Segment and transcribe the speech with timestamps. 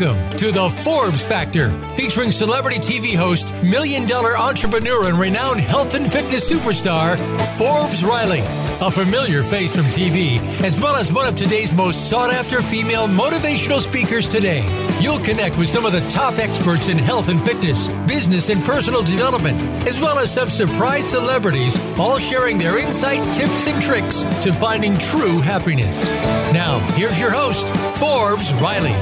[0.00, 5.92] Welcome to the Forbes Factor, featuring celebrity TV host, million dollar entrepreneur, and renowned health
[5.94, 7.18] and fitness superstar,
[7.58, 8.40] Forbes Riley.
[8.80, 13.08] A familiar face from TV, as well as one of today's most sought after female
[13.08, 14.64] motivational speakers today.
[15.00, 19.02] You'll connect with some of the top experts in health and fitness, business, and personal
[19.02, 24.52] development, as well as some surprise celebrities, all sharing their insight, tips, and tricks to
[24.52, 26.06] finding true happiness.
[26.52, 27.66] Now, here's your host,
[27.98, 28.92] Forbes Riley.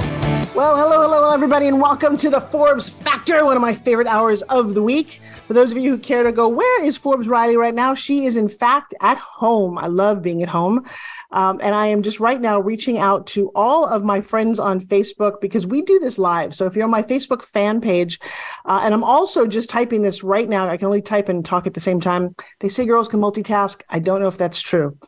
[0.55, 4.42] Well, hello, hello, everybody, and welcome to the Forbes Factor, one of my favorite hours
[4.42, 5.20] of the week.
[5.48, 7.95] For those of you who care to go, where is Forbes Riley right now?
[7.95, 9.79] She is, in fact, at home.
[9.79, 10.84] I love being at home.
[11.30, 14.79] Um, and I am just right now reaching out to all of my friends on
[14.79, 16.55] Facebook because we do this live.
[16.55, 18.20] So if you're on my Facebook fan page,
[18.66, 21.67] uh, and I'm also just typing this right now, I can only type and talk
[21.67, 22.33] at the same time.
[22.61, 23.80] They say girls can multitask.
[23.89, 24.98] I don't know if that's true.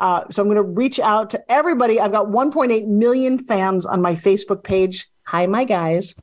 [0.00, 2.00] Uh, so I'm going to reach out to everybody.
[2.00, 5.06] I've got 1.8 million fans on my Facebook page.
[5.26, 6.14] Hi, my guys.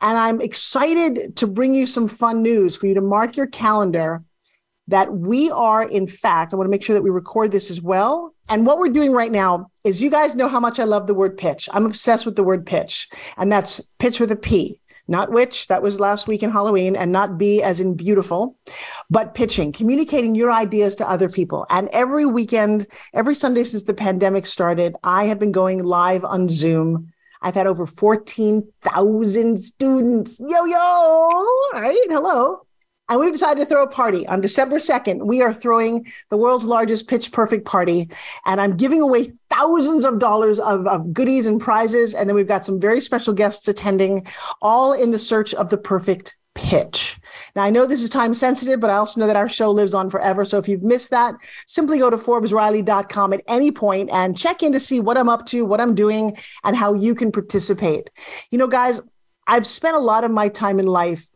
[0.00, 4.22] And I'm excited to bring you some fun news for you to mark your calendar
[4.88, 7.80] that we are, in fact, I want to make sure that we record this as
[7.80, 8.34] well.
[8.48, 11.14] And what we're doing right now is you guys know how much I love the
[11.14, 11.68] word pitch.
[11.72, 14.78] I'm obsessed with the word pitch, and that's pitch with a P
[15.08, 18.56] not which that was last week in halloween and not be as in beautiful
[19.10, 23.94] but pitching communicating your ideas to other people and every weekend every sunday since the
[23.94, 30.64] pandemic started i have been going live on zoom i've had over 14000 students yo
[30.64, 32.66] yo all right hello
[33.08, 35.26] and we've decided to throw a party on December 2nd.
[35.26, 38.08] We are throwing the world's largest pitch perfect party.
[38.46, 42.14] And I'm giving away thousands of dollars of, of goodies and prizes.
[42.14, 44.26] And then we've got some very special guests attending,
[44.62, 47.18] all in the search of the perfect pitch.
[47.56, 49.94] Now, I know this is time sensitive, but I also know that our show lives
[49.94, 50.44] on forever.
[50.44, 51.34] So if you've missed that,
[51.66, 55.46] simply go to ForbesRiley.com at any point and check in to see what I'm up
[55.46, 58.10] to, what I'm doing, and how you can participate.
[58.50, 59.00] You know, guys,
[59.46, 61.26] I've spent a lot of my time in life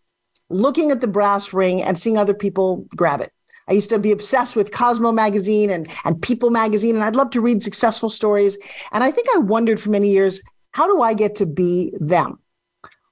[0.49, 3.33] looking at the brass ring and seeing other people grab it.
[3.69, 7.31] I used to be obsessed with Cosmo magazine and, and People magazine, and I'd love
[7.31, 8.57] to read successful stories.
[8.93, 10.41] And I think I wondered for many years,
[10.71, 12.39] how do I get to be them?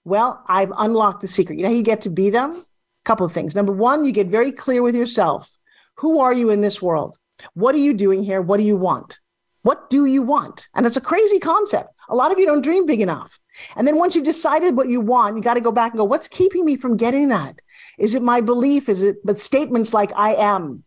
[0.04, 1.58] Well, I've unlocked the secret.
[1.58, 2.52] You know you get to be them?
[2.52, 2.64] A
[3.04, 3.54] couple of things.
[3.54, 5.56] Number one, you get very clear with yourself.
[5.96, 7.16] Who are you in this world?
[7.54, 8.42] What are you doing here?
[8.42, 9.18] What do you want?
[9.62, 10.68] What do you want?
[10.74, 11.88] And it's a crazy concept.
[12.10, 13.40] A lot of you don't dream big enough.
[13.76, 16.04] And then once you've decided what you want, you got to go back and go,
[16.04, 17.58] what's keeping me from getting that?
[17.98, 18.90] Is it my belief?
[18.90, 20.83] Is it, but statements like I am?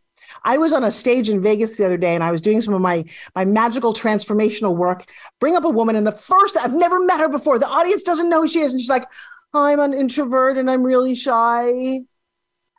[0.48, 2.74] I was on a stage in Vegas the other day and I was doing some
[2.74, 3.04] of my,
[3.36, 5.04] my magical transformational work.
[5.42, 7.60] Bring up a woman, and the first, I've never met her before.
[7.60, 8.72] The audience doesn't know who she is.
[8.72, 9.06] And she's like,
[9.54, 12.00] I'm an introvert and I'm really shy.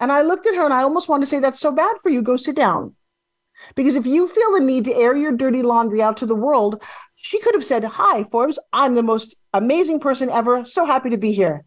[0.01, 2.09] And I looked at her and I almost wanted to say, That's so bad for
[2.09, 2.23] you.
[2.23, 2.95] Go sit down.
[3.75, 6.83] Because if you feel the need to air your dirty laundry out to the world,
[7.17, 10.65] she could have said, Hi, Forbes, I'm the most amazing person ever.
[10.65, 11.65] So happy to be here.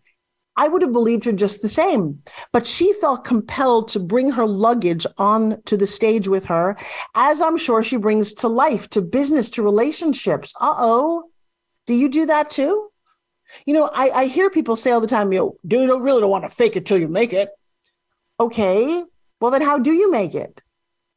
[0.57, 2.21] I would have believed her just the same.
[2.51, 6.77] But she felt compelled to bring her luggage on to the stage with her,
[7.15, 10.53] as I'm sure she brings to life, to business, to relationships.
[10.59, 11.29] Uh oh.
[11.87, 12.89] Do you do that too?
[13.65, 16.21] You know, I, I hear people say all the time, you know, do you really
[16.21, 17.49] don't want to fake it till you make it.
[18.39, 19.03] Okay.
[19.39, 20.61] Well, then how do you make it?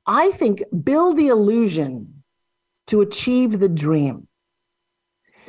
[0.07, 2.23] I think build the illusion
[2.89, 4.29] to achieve the dream.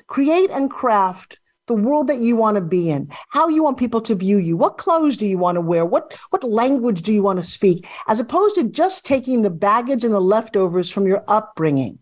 [0.08, 4.02] Create and craft the world that you want to be in, how you want people
[4.02, 7.24] to view you, what clothes do you want to wear, what, what language do you
[7.24, 11.24] want to speak, as opposed to just taking the baggage and the leftovers from your
[11.28, 12.00] upbringing.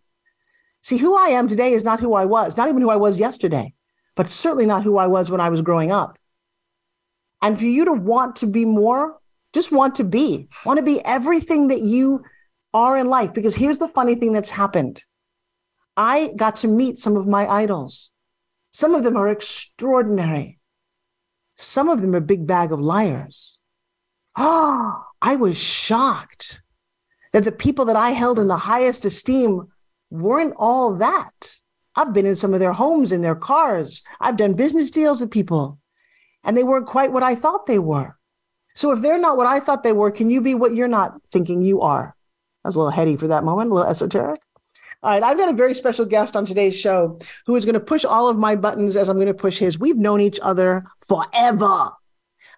[0.82, 3.18] See, who I am today is not who I was, not even who I was
[3.20, 3.74] yesterday,
[4.16, 6.18] but certainly not who I was when I was growing up.
[7.42, 9.18] And for you to want to be more,
[9.54, 12.24] just want to be, want to be everything that you
[12.74, 13.34] are in life.
[13.34, 15.02] Because here's the funny thing that's happened
[15.96, 18.12] I got to meet some of my idols.
[18.74, 20.60] Some of them are extraordinary.
[21.56, 23.60] Some of them are big bag of liars.
[24.36, 26.62] Oh, I was shocked
[27.32, 29.68] that the people that I held in the highest esteem
[30.10, 31.56] weren't all that.
[31.96, 34.02] I've been in some of their homes, in their cars.
[34.20, 35.80] I've done business deals with people,
[36.44, 38.18] and they weren't quite what I thought they were.
[38.74, 41.14] So if they're not what I thought they were, can you be what you're not
[41.32, 42.16] thinking you are?
[42.64, 44.42] I was a little heady for that moment, a little esoteric.
[45.04, 47.82] All right, I've got a very special guest on today's show who is going to
[47.82, 49.78] push all of my buttons as I'm going to push his.
[49.78, 51.90] We've known each other forever.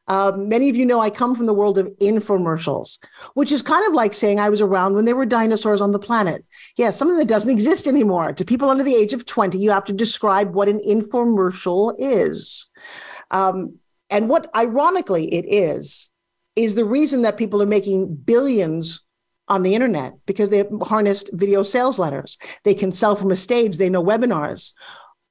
[0.08, 3.00] Um, many of you know I come from the world of infomercials,
[3.34, 5.98] which is kind of like saying I was around when there were dinosaurs on the
[5.98, 6.46] planet.
[6.78, 8.32] Yeah, something that doesn't exist anymore.
[8.34, 12.70] To people under the age of 20, you have to describe what an infomercial is.
[13.32, 13.80] Um,
[14.12, 16.12] and what ironically it is,
[16.56, 19.05] is the reason that people are making billions
[19.48, 22.38] on the internet because they harnessed video sales letters.
[22.64, 24.74] They can sell from a stage, they know webinars.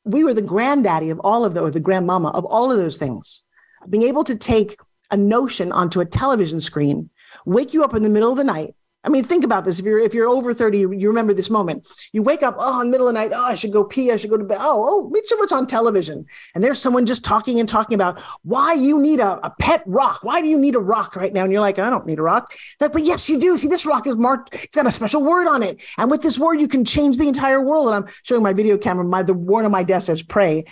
[0.05, 2.97] we were the granddaddy of all of those, or the grandmama of all of those
[2.97, 3.41] things.
[3.89, 4.77] Being able to take
[5.11, 7.11] a notion onto a television screen,
[7.47, 8.75] wake you up in the middle of the night,
[9.05, 9.79] I mean, think about this.
[9.79, 11.87] If you're if you're over 30, you remember this moment.
[12.13, 14.11] You wake up, oh, in the middle of the night, oh, I should go pee,
[14.11, 14.57] I should go to bed.
[14.61, 16.25] Oh, oh, let's see what's on television.
[16.55, 20.21] And there's someone just talking and talking about why you need a, a pet rock.
[20.23, 21.45] Why do you need a rock right now?
[21.45, 22.55] And you're like, I don't need a rock.
[22.81, 23.59] That, but yes, you do.
[23.59, 25.83] See, this rock is marked, it's got a special word on it.
[25.99, 27.89] And with this word, you can change the entire world.
[27.89, 30.65] And I'm showing my video camera, my the word on my desk says pray.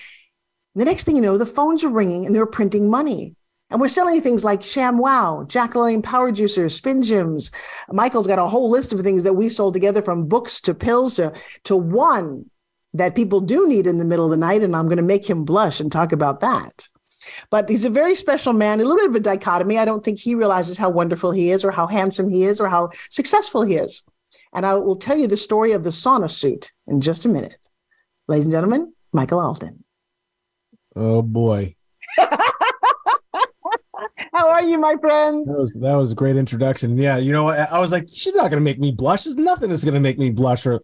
[0.75, 3.37] The next thing you know, the phones are ringing and they're printing money.
[3.73, 7.51] And we're selling things like ShamWow, Jack LaLanne Power Juicers, Spin Gyms.
[7.91, 11.15] Michael's got a whole list of things that we sold together from books to pills
[11.15, 11.33] to,
[11.65, 12.51] to one
[12.93, 14.63] that people do need in the middle of the night.
[14.63, 16.87] And I'm going to make him blush and talk about that.
[17.49, 19.79] But he's a very special man, a little bit of a dichotomy.
[19.79, 22.69] I don't think he realizes how wonderful he is, or how handsome he is, or
[22.69, 24.05] how successful he is.
[24.53, 27.57] And I will tell you the story of the sauna suit in just a minute.
[28.29, 29.83] Ladies and gentlemen, Michael Alden.
[30.95, 31.75] Oh boy.
[34.33, 35.47] How are you, my friend?
[35.47, 36.97] That was that was a great introduction.
[36.97, 39.25] Yeah, you know, I was like, she's not gonna make me blush.
[39.25, 40.67] There's nothing that's gonna make me blush.
[40.67, 40.81] Or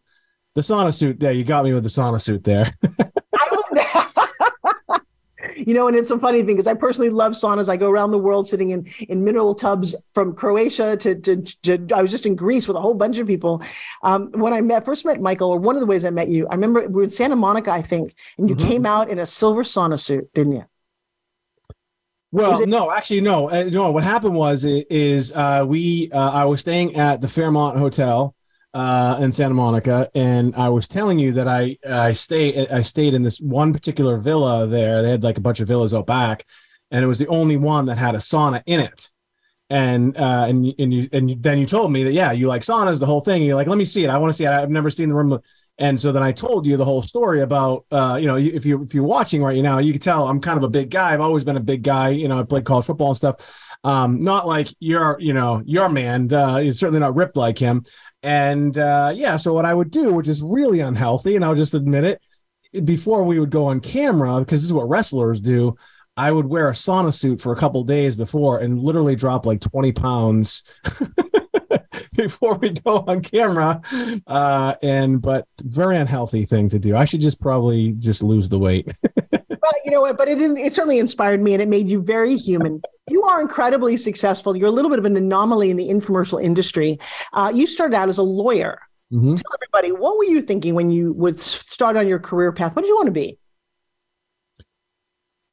[0.55, 1.23] the sauna suit.
[1.23, 2.77] Yeah, you got me with the sauna suit there.
[5.57, 7.71] you know, and it's a funny thing because I personally love saunas.
[7.71, 11.87] I go around the world sitting in in mineral tubs from Croatia to, to, to
[11.95, 13.63] I was just in Greece with a whole bunch of people.
[14.03, 16.47] Um, when I met first met Michael, or one of the ways I met you,
[16.49, 18.69] I remember we were in Santa Monica, I think, and you mm-hmm.
[18.69, 20.65] came out in a silver sauna suit, didn't you?
[22.31, 23.91] Well, it- no, actually, no, uh, no.
[23.91, 28.35] What happened was is uh, we uh, I was staying at the Fairmont Hotel
[28.75, 33.15] uh, in Santa Monica, and I was telling you that I I stay I stayed
[33.15, 35.03] in this one particular villa there.
[35.03, 36.45] They had like a bunch of villas out back,
[36.91, 39.11] and it was the only one that had a sauna in it.
[39.71, 42.63] And uh, and and you and you, then you told me that yeah, you like
[42.63, 43.37] saunas, the whole thing.
[43.37, 44.11] And you're like, let me see it.
[44.11, 44.51] I want to see it.
[44.51, 45.41] I've never seen the room.
[45.81, 48.83] And so then I told you the whole story about, uh, you know, if you
[48.83, 51.15] if you're watching right now, you can tell I'm kind of a big guy.
[51.15, 52.09] I've always been a big guy.
[52.09, 53.69] You know, I played college football and stuff.
[53.85, 56.33] Um, not like you're, you know, your man.
[56.33, 57.85] Uh, you're certainly not ripped like him.
[58.25, 61.75] And uh, yeah, so what I would do, which is really unhealthy, and I'll just
[61.75, 62.21] admit it,
[62.85, 65.77] before we would go on camera, because this is what wrestlers do.
[66.17, 69.61] I would wear a sauna suit for a couple days before and literally drop like
[69.61, 70.65] 20 pounds
[72.19, 73.81] before we go on camera.
[74.27, 76.97] Uh, and but very unhealthy thing to do.
[76.97, 78.89] I should just probably just lose the weight.
[79.31, 80.19] but you know what?
[80.19, 82.83] But it it certainly inspired me, and it made you very human.
[83.09, 84.57] You are incredibly successful.
[84.57, 86.99] You're a little bit of an anomaly in the infomercial industry.
[87.33, 88.81] Uh, you started out as a lawyer.
[89.13, 89.37] Mm-hmm.
[89.37, 92.77] Tell everybody what were you thinking when you would start on your career path?
[92.77, 93.39] What did you want to be?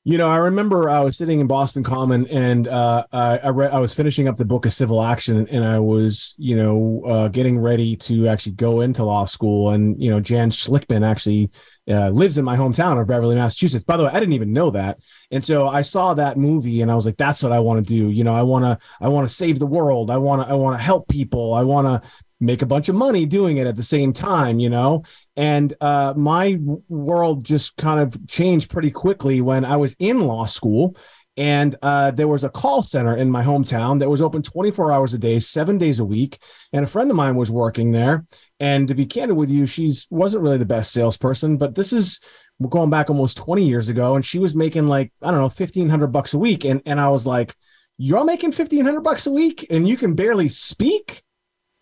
[0.08, 3.80] You know, I remember I was sitting in Boston Common and uh, I, I, I
[3.80, 7.58] was finishing up the book of civil action and I was, you know, uh, getting
[7.58, 9.72] ready to actually go into law school.
[9.72, 11.50] And, you know, Jan Schlichtmann actually
[11.90, 13.84] uh, lives in my hometown of Beverly, Massachusetts.
[13.84, 15.00] By the way, I didn't even know that.
[15.32, 17.92] And so I saw that movie and I was like, that's what I want to
[17.92, 18.12] do.
[18.12, 20.12] You know, I want to, I want to save the world.
[20.12, 21.56] I want to, I want to help people.
[21.56, 22.08] I want to
[22.40, 25.04] make a bunch of money doing it at the same time, you know?
[25.36, 30.46] And uh, my world just kind of changed pretty quickly when I was in law
[30.46, 30.96] school.
[31.38, 35.14] And uh, there was a call center in my hometown that was open 24 hours
[35.14, 36.42] a day, seven days a week.
[36.72, 38.26] And a friend of mine was working there.
[38.62, 42.22] And to be candid with you, she's wasn't really the best salesperson, but this is
[42.58, 44.16] we're going back almost 20 years ago.
[44.16, 46.64] And she was making like, I don't know, 1500 bucks a week.
[46.64, 47.54] And, and I was like,
[47.98, 51.25] you're making 1500 bucks a week and you can barely speak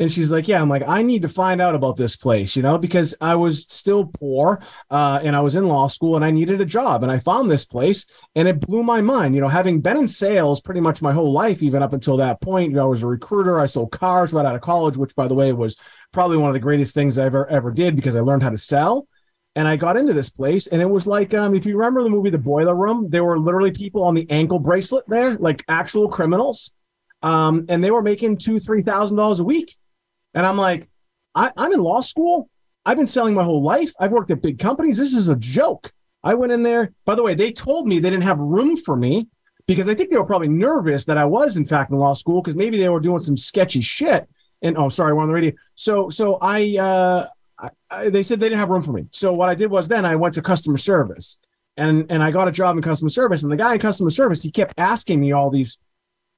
[0.04, 2.62] and she's like, Yeah, I'm like, I need to find out about this place, you
[2.62, 6.30] know, because I was still poor uh, and I was in law school and I
[6.30, 7.04] needed a job.
[7.04, 8.06] And I found this place
[8.36, 9.34] and it blew my mind.
[9.34, 12.42] You know, having been in sales pretty much my whole life, even up until that
[12.42, 13.60] point, you know, I was a recruiter.
[13.60, 15.78] I sold cars right out of college, which, by the way, was
[16.12, 18.58] probably one of the greatest things I ever, ever did because I learned how to
[18.58, 19.08] sell.
[19.56, 22.10] And I got into this place, and it was like, um, if you remember the
[22.10, 26.10] movie The Boiler Room, there were literally people on the ankle bracelet there, like actual
[26.10, 26.72] criminals.
[27.22, 29.78] Um, and they were making two, three thousand dollars a week
[30.34, 30.90] and I'm like,
[31.36, 32.50] I, I'm in law school.
[32.86, 33.94] I've been selling my whole life.
[34.00, 34.98] I've worked at big companies.
[34.98, 35.92] This is a joke.
[36.24, 36.94] I went in there.
[37.06, 39.28] By the way, they told me they didn't have room for me
[39.68, 42.42] because I think they were probably nervous that I was, in fact, in law school
[42.42, 44.28] because maybe they were doing some sketchy shit.
[44.62, 45.52] And oh, sorry, we're on the radio.
[45.76, 47.28] So, so I, uh,
[47.60, 49.08] I, I, they said they didn't have room for me.
[49.12, 51.38] So what I did was then I went to customer service,
[51.78, 53.44] and and I got a job in customer service.
[53.44, 55.78] And the guy in customer service, he kept asking me all these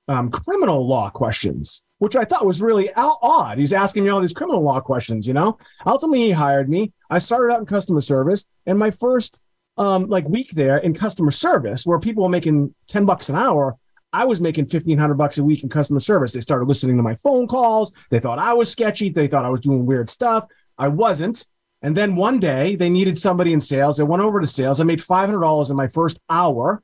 [0.07, 3.57] um, criminal law questions which I thought was really odd.
[3.57, 5.57] He's asking me all these criminal law questions, you know.
[5.85, 6.91] Ultimately, he hired me.
[7.09, 9.41] I started out in customer service, and my first
[9.77, 13.75] um, like week there in customer service, where people were making ten bucks an hour,
[14.12, 16.33] I was making fifteen hundred bucks a week in customer service.
[16.33, 17.91] They started listening to my phone calls.
[18.09, 19.09] They thought I was sketchy.
[19.09, 20.45] They thought I was doing weird stuff.
[20.77, 21.47] I wasn't.
[21.81, 24.00] And then one day they needed somebody in sales.
[24.00, 24.79] I went over to sales.
[24.79, 26.81] I made $500 in my first hour,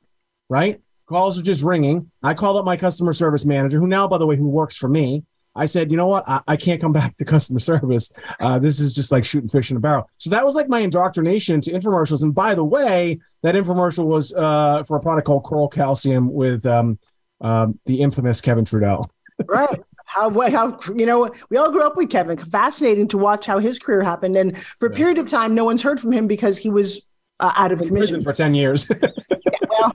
[0.48, 0.80] right?
[1.12, 2.10] Calls were just ringing.
[2.22, 4.88] I called up my customer service manager, who now, by the way, who works for
[4.88, 5.24] me.
[5.54, 6.24] I said, you know what?
[6.26, 8.10] I, I can't come back to customer service.
[8.40, 10.08] Uh, this is just like shooting fish in a barrel.
[10.18, 12.22] So that was like my indoctrination to infomercials.
[12.22, 16.64] And by the way, that infomercial was uh, for a product called Coral Calcium with
[16.64, 16.98] um,
[17.40, 19.04] um, the infamous Kevin Trudeau.
[19.46, 19.82] right.
[20.06, 22.36] How, how, you know, we all grew up with Kevin.
[22.36, 24.36] Fascinating to watch how his career happened.
[24.36, 27.06] And for a period of time, no one's heard from him because he was
[27.40, 28.88] uh, out of commission for 10 years.
[29.68, 29.92] well,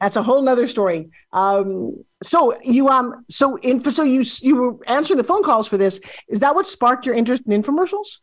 [0.00, 1.10] that's a whole nother story.
[1.32, 5.76] Um, so you um so in so you you were answering the phone calls for
[5.76, 6.00] this.
[6.28, 8.18] Is that what sparked your interest in infomercials?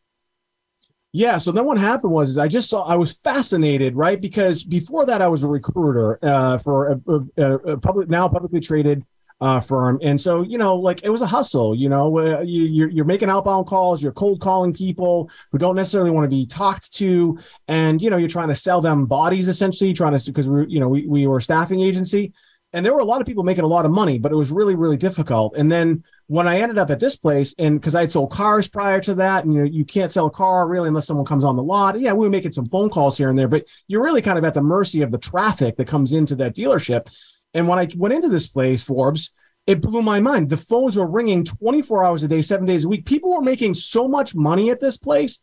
[1.13, 1.37] Yeah.
[1.39, 4.19] So then what happened was I just saw I was fascinated, right?
[4.19, 8.61] Because before that I was a recruiter uh, for a, a, a public now publicly
[8.61, 9.03] traded
[9.41, 9.99] uh, firm.
[10.01, 13.05] And so, you know, like it was a hustle, you know, uh, you, you're, you're
[13.05, 17.37] making outbound calls, you're cold calling people who don't necessarily want to be talked to.
[17.67, 20.79] And, you know, you're trying to sell them bodies essentially, trying to, because we, you
[20.79, 22.33] know, we, we were a staffing agency
[22.73, 24.51] and there were a lot of people making a lot of money, but it was
[24.51, 25.55] really, really difficult.
[25.57, 28.69] And then when I ended up at this place, and because I had sold cars
[28.69, 31.43] prior to that, and you know, you can't sell a car really unless someone comes
[31.43, 31.99] on the lot.
[31.99, 34.45] Yeah, we were making some phone calls here and there, but you're really kind of
[34.45, 37.09] at the mercy of the traffic that comes into that dealership.
[37.53, 39.31] And when I went into this place, Forbes,
[39.67, 40.49] it blew my mind.
[40.49, 43.05] The phones were ringing 24 hours a day, seven days a week.
[43.05, 45.39] People were making so much money at this place.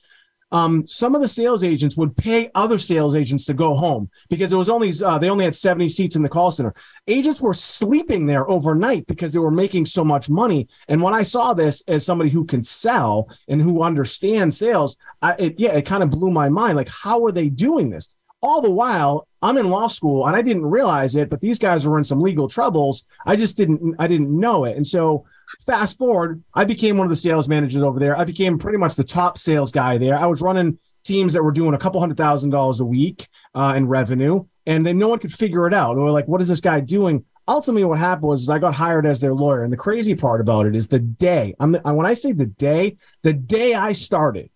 [0.51, 4.51] Um, some of the sales agents would pay other sales agents to go home because
[4.51, 6.75] it was only uh, they only had 70 seats in the call center.
[7.07, 10.67] Agents were sleeping there overnight because they were making so much money.
[10.89, 15.35] And when I saw this as somebody who can sell and who understands sales, I,
[15.35, 16.77] it, yeah, it kind of blew my mind.
[16.77, 18.09] Like, how are they doing this?
[18.41, 21.87] All the while, I'm in law school and I didn't realize it, but these guys
[21.87, 23.05] were in some legal troubles.
[23.25, 24.77] I just didn't I didn't know it.
[24.77, 25.25] And so
[25.65, 28.19] fast forward, I became one of the sales managers over there.
[28.19, 30.19] I became pretty much the top sales guy there.
[30.19, 33.75] I was running teams that were doing a couple hundred thousand dollars a week uh,
[33.77, 35.93] in revenue, and then no one could figure it out.
[35.93, 37.25] And we're like, what is this guy doing?
[37.47, 39.65] Ultimately, what happened was I got hired as their lawyer.
[39.65, 42.47] And the crazy part about it is the day I'm the, when I say the
[42.47, 44.51] day, the day I started,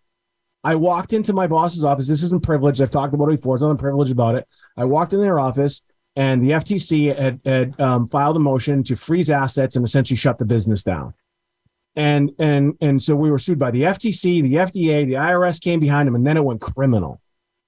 [0.64, 2.07] I walked into my boss's office.
[2.07, 2.81] This isn't privilege.
[2.81, 3.57] I've talked about it before.
[3.57, 4.47] It's not privilege about it.
[4.76, 5.83] I walked in their office
[6.14, 10.38] and the FTC had, had um, filed a motion to freeze assets and essentially shut
[10.38, 11.14] the business down.
[11.95, 15.78] And and and so we were sued by the FTC, the FDA, the IRS came
[15.78, 17.21] behind them, and then it went criminal.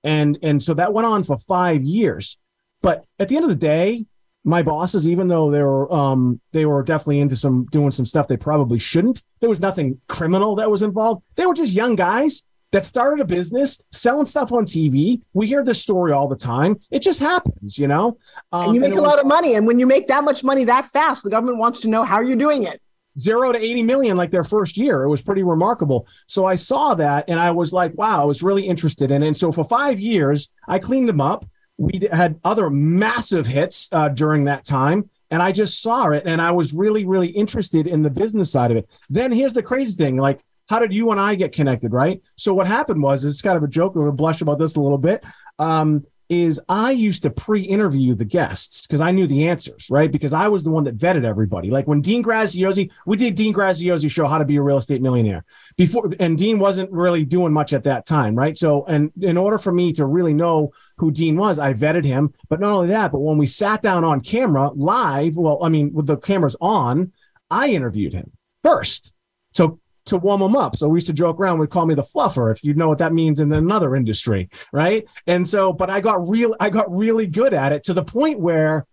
[0.03, 2.39] And and so that went on for five years.
[2.81, 4.07] But at the end of the day,
[4.43, 8.27] my bosses, even though they were um, they were definitely into some doing some stuff
[8.27, 11.23] they probably shouldn't, there was nothing criminal that was involved.
[11.37, 15.21] They were just young guys that started a business selling stuff on TV.
[15.33, 16.77] We hear this story all the time.
[16.91, 18.19] It just happens, you know.
[18.51, 20.25] Um, and you make and a was, lot of money, and when you make that
[20.25, 22.83] much money that fast, the government wants to know how you're doing it.
[23.17, 25.05] Zero to 80 million, like their first year.
[25.05, 26.09] It was pretty remarkable.
[26.27, 29.29] So I saw that and I was like, wow, I was really interested in it.
[29.29, 31.45] And so for five years, I cleaned them up.
[31.77, 36.43] We had other massive hits uh, during that time and I just saw it and
[36.43, 38.89] I was really, really interested in the business side of it.
[39.09, 42.23] Then here's the crazy thing like, how did you and I get connected, right?
[42.37, 43.95] So what happened was it's kind of a joke.
[43.95, 45.23] We're blush about this a little bit.
[45.59, 50.11] Um, is I used to pre-interview the guests because I knew the answers, right?
[50.11, 51.71] Because I was the one that vetted everybody.
[51.71, 55.03] Like when Dean Graziosi, we did Dean Graziosi show how to be a real estate
[55.03, 55.45] millionaire
[55.77, 58.57] before, and Dean wasn't really doing much at that time, right?
[58.57, 62.33] So, and in order for me to really know who Dean was, I vetted him.
[62.49, 65.93] But not only that, but when we sat down on camera live, well, I mean,
[65.93, 67.13] with the cameras on,
[67.51, 69.13] I interviewed him first.
[69.53, 70.77] So to warm them up.
[70.77, 72.99] So we used to joke around, we'd call me the fluffer, if you know what
[72.99, 75.05] that means in another industry, right?
[75.27, 78.41] And so, but I got real, I got really good at it to the point
[78.41, 78.87] where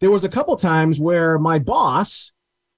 [0.00, 2.32] there was a couple times where my boss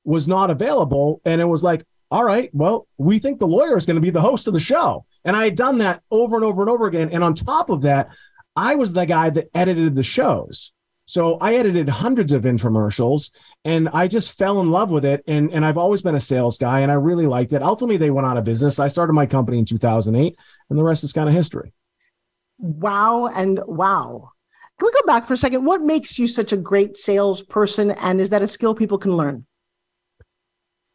[0.05, 3.87] was not available, and it was like, all right, well, we think the lawyer is
[3.87, 5.05] going to be the host of the show.
[5.25, 7.11] And I had done that over and over and over again.
[7.13, 8.09] And on top of that,
[8.57, 10.73] I was the guy that edited the shows.
[11.11, 13.33] So I edited hundreds of infomercials
[13.65, 15.25] and I just fell in love with it.
[15.27, 17.65] And, and I've always been a sales guy and I really liked it.
[17.65, 18.79] Ultimately, they went out of business.
[18.79, 20.39] I started my company in 2008
[20.71, 21.73] and the rest is kind of history.
[22.59, 23.27] Wow.
[23.27, 24.31] And wow.
[24.79, 25.65] Can we go back for a second?
[25.65, 27.91] What makes you such a great salesperson?
[27.91, 29.45] And is that a skill people can learn?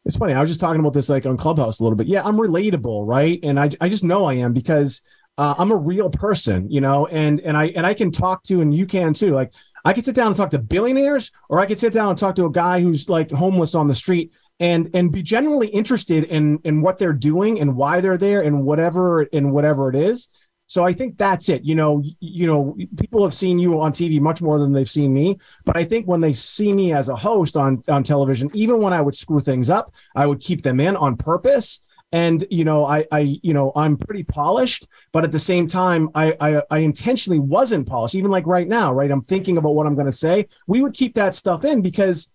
[0.06, 0.32] It's funny.
[0.32, 2.06] I was just talking about this like on Clubhouse a little bit.
[2.06, 3.38] Yeah, I'm relatable, right?
[3.42, 5.02] And I, I just know I am because
[5.38, 8.62] uh, I'm a real person, you know, and and I and I can talk to,
[8.62, 9.34] and you can too.
[9.34, 9.52] Like
[9.86, 12.34] I could sit down and talk to billionaires, or I could sit down and talk
[12.36, 16.58] to a guy who's like homeless on the street and and be genuinely interested in
[16.64, 20.26] in what they're doing and why they're there and whatever and whatever it is.
[20.66, 21.62] So I think that's it.
[21.62, 25.14] You know, you know, people have seen you on TV much more than they've seen
[25.14, 25.38] me.
[25.64, 28.92] But I think when they see me as a host on on television, even when
[28.92, 31.80] I would screw things up, I would keep them in on purpose
[32.12, 36.08] and you know I I you know I'm pretty polished, but at the same time
[36.14, 38.14] I I, I intentionally wasn't polished.
[38.14, 39.10] Even like right now, right?
[39.10, 40.46] I'm thinking about what I'm going to say.
[40.66, 42.28] We would keep that stuff in because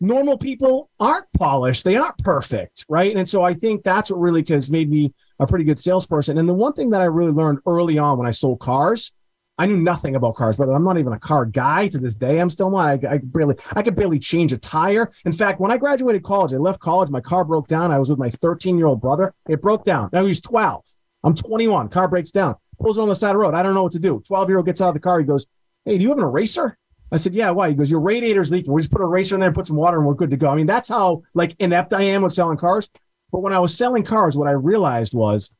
[0.00, 1.84] normal people aren't polished.
[1.84, 3.16] They aren't perfect, right?
[3.16, 6.38] And so I think that's what really has made me a pretty good salesperson.
[6.38, 9.12] And the one thing that I really learned early on when I sold cars,
[9.58, 12.40] I knew nothing about cars, but I'm not even a car guy to this day.
[12.40, 13.04] I'm still not.
[13.04, 15.12] I, I barely, I could barely change a tire.
[15.24, 17.08] In fact, when I graduated college, I left college.
[17.08, 17.90] My car broke down.
[17.90, 19.34] I was with my 13 year old brother.
[19.48, 20.10] It broke down.
[20.12, 20.84] Now he's 12.
[21.24, 21.88] I'm 21.
[21.88, 22.56] Car breaks down.
[22.78, 23.54] Pulls on the side of the road.
[23.54, 24.22] I don't know what to do.
[24.26, 25.18] 12 year old gets out of the car.
[25.18, 25.46] He goes,
[25.86, 26.76] "Hey, do you have an eraser?"
[27.10, 28.72] I said, "Yeah, why?" He goes, "Your radiator's leaking.
[28.72, 30.48] We just put a eraser in there, put some water, and we're good to go."
[30.48, 32.90] I mean, that's how like inept I am with selling cars.
[33.32, 35.50] But when I was selling cars, what I realized was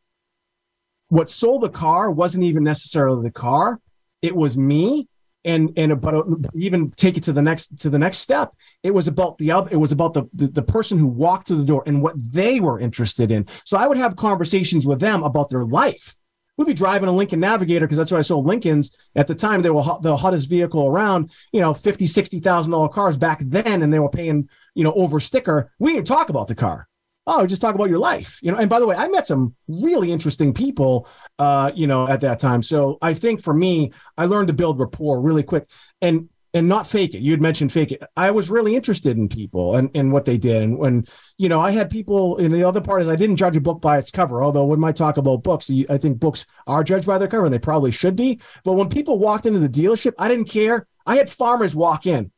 [1.09, 3.81] what sold the car wasn't even necessarily the car
[4.27, 5.09] it was me
[5.47, 8.53] and and uh, but even take it to the next to the next step
[8.83, 11.55] it was about the other it was about the, the, the person who walked to
[11.55, 13.47] the door and what they were interested in.
[13.65, 16.15] So i would have conversations with them about their life.
[16.57, 18.91] We'd be driving a lincoln navigator because that's what i sold lincolns.
[19.15, 22.89] At the time they were the hottest vehicle around you know 50 60 thousand dollar
[22.89, 25.73] cars back then and they were paying you know over sticker.
[25.79, 26.89] We didn't talk about the car
[27.27, 28.59] oh just talk about your life you know?
[28.59, 32.41] And by the way i met some really interesting people uh you know at that
[32.41, 32.63] time.
[32.63, 35.69] So i think for me i learned to build rapport really quick
[36.01, 37.21] and and not fake it.
[37.21, 38.03] You had mentioned fake it.
[38.17, 40.63] I was really interested in people and, and what they did.
[40.63, 41.07] And when
[41.37, 43.99] you know i had people in the other part i didn't judge a book by
[43.99, 47.29] its cover although when i talk about books i think books are judged by their
[47.29, 48.41] cover and they probably should be.
[48.65, 50.87] But when people walked into the dealership i didn't care.
[51.09, 52.33] I had farmers walk in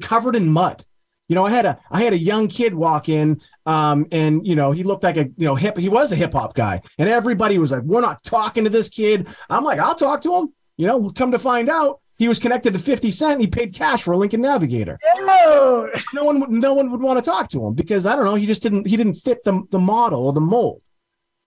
[0.00, 0.84] covered in mud
[1.32, 4.54] you know, I had a I had a young kid walk in, um, and you
[4.54, 5.78] know, he looked like a you know hip.
[5.78, 8.90] He was a hip hop guy, and everybody was like, "We're not talking to this
[8.90, 12.38] kid." I'm like, "I'll talk to him." You know, come to find out, he was
[12.38, 13.40] connected to 50 Cent.
[13.40, 14.98] he paid cash for a Lincoln Navigator.
[15.20, 18.26] No, no one would no one would want to talk to him because I don't
[18.26, 18.34] know.
[18.34, 20.82] He just didn't he didn't fit the the model or the mold.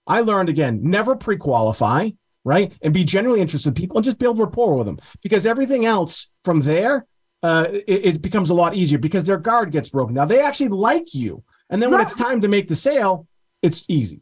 [0.07, 2.09] I learned again, never pre-qualify,
[2.43, 2.73] right?
[2.81, 6.25] And be genuinely interested in people and just build rapport with them because everything else
[6.43, 7.05] from there
[7.43, 10.15] uh, it, it, becomes a lot easier because their guard gets broken.
[10.15, 13.27] Now they actually like you, and then when it's time to make the sale,
[13.61, 14.21] it's easy.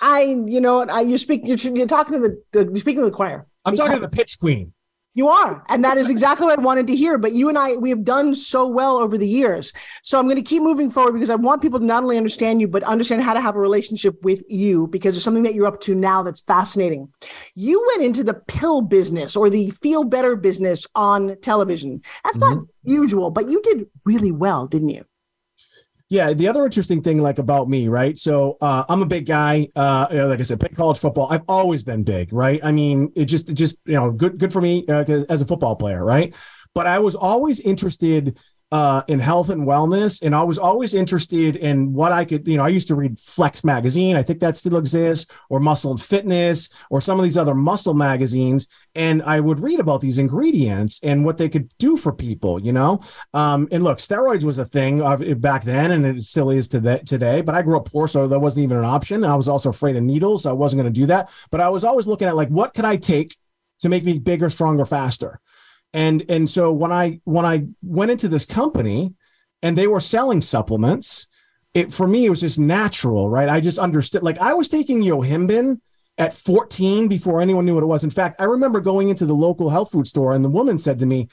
[0.00, 3.10] I, you know, I you speak, you're, you're talking to the, the you're speaking to
[3.10, 3.46] the choir.
[3.64, 4.72] I'm because, talking to the pitch queen.
[5.16, 5.64] You are.
[5.68, 7.18] And that is exactly what I wanted to hear.
[7.18, 9.72] But you and I, we have done so well over the years.
[10.02, 12.60] So I'm going to keep moving forward because I want people to not only understand
[12.60, 15.66] you, but understand how to have a relationship with you because there's something that you're
[15.66, 17.12] up to now that's fascinating.
[17.54, 22.02] You went into the pill business or the feel better business on television.
[22.24, 22.56] That's mm-hmm.
[22.56, 25.04] not usual, but you did really well, didn't you?
[26.10, 28.16] Yeah, the other interesting thing, like about me, right?
[28.16, 29.68] So uh, I'm a big guy.
[29.74, 31.28] Uh, you know, like I said, college football.
[31.32, 32.60] I've always been big, right?
[32.62, 35.46] I mean, it just, it just, you know, good, good for me uh, as a
[35.46, 36.34] football player, right?
[36.74, 38.38] But I was always interested
[38.74, 40.20] uh, in health and wellness.
[40.20, 43.20] And I was always interested in what I could, you know, I used to read
[43.20, 44.16] Flex magazine.
[44.16, 47.94] I think that still exists, or Muscle and Fitness, or some of these other muscle
[47.94, 48.66] magazines.
[48.96, 52.72] And I would read about these ingredients and what they could do for people, you
[52.72, 52.98] know?
[53.32, 54.98] Um, and look, steroids was a thing
[55.38, 57.42] back then, and it still is to that today.
[57.42, 59.22] But I grew up poor, so that wasn't even an option.
[59.22, 61.30] I was also afraid of needles, so I wasn't going to do that.
[61.52, 63.36] But I was always looking at like, what could I take
[63.82, 65.40] to make me bigger, stronger, faster?
[65.94, 69.14] And and so when i when i went into this company
[69.62, 71.26] and they were selling supplements
[71.72, 73.48] it for me it was just natural right?
[73.48, 75.80] I just understood like i was taking yohimbine
[76.18, 78.04] at 14 before anyone knew what it was.
[78.04, 80.98] In fact i remember going into the local health food store and the woman said
[80.98, 81.28] to me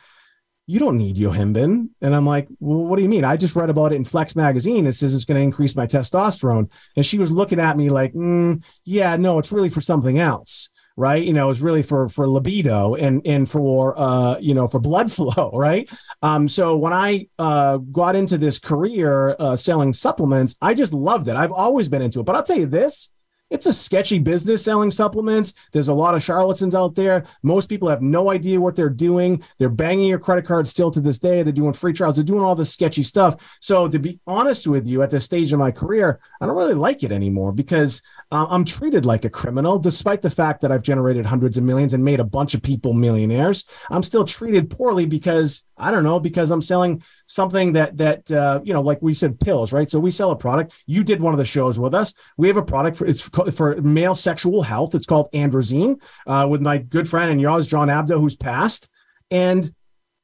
[0.68, 3.26] you don't need yohimbine and i'm like well what do you mean?
[3.26, 4.86] I just read about it in flex magazine.
[4.86, 6.70] It says it's going to increase my testosterone.
[6.96, 10.70] And she was looking at me like mm, yeah no it's really for something else
[11.02, 11.24] right?
[11.24, 15.12] You know, it's really for for libido and and for uh, you know, for blood
[15.18, 15.90] flow, right?
[16.22, 21.28] Um, so when I uh got into this career uh selling supplements, I just loved
[21.28, 21.36] it.
[21.36, 22.24] I've always been into it.
[22.24, 23.10] But I'll tell you this,
[23.52, 25.54] it's a sketchy business selling supplements.
[25.74, 27.26] There's a lot of charlatans out there.
[27.44, 29.44] Most people have no idea what they're doing.
[29.60, 31.44] They're banging your credit card still to this day.
[31.44, 32.16] They're doing free trials.
[32.16, 33.58] They're doing all this sketchy stuff.
[33.60, 36.74] So, to be honest with you, at this stage of my career, I don't really
[36.74, 40.82] like it anymore because uh, I'm treated like a criminal, despite the fact that I've
[40.82, 43.66] generated hundreds of millions and made a bunch of people millionaires.
[43.90, 48.62] I'm still treated poorly because I don't know because I'm selling something that that uh,
[48.64, 49.90] you know, like we said, pills, right?
[49.90, 50.74] So we sell a product.
[50.86, 52.14] You did one of the shows with us.
[52.38, 54.96] We have a product for it's for male sexual health.
[54.96, 58.90] It's called Androzene uh, with my good friend and yours, John Abdo, who's passed.
[59.30, 59.74] And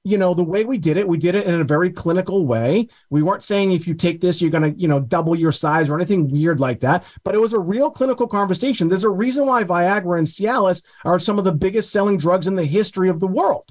[0.08, 2.88] you know the way we did it we did it in a very clinical way
[3.10, 5.90] we weren't saying if you take this you're going to you know double your size
[5.90, 9.46] or anything weird like that but it was a real clinical conversation there's a reason
[9.46, 13.20] why viagra and cialis are some of the biggest selling drugs in the history of
[13.20, 13.70] the world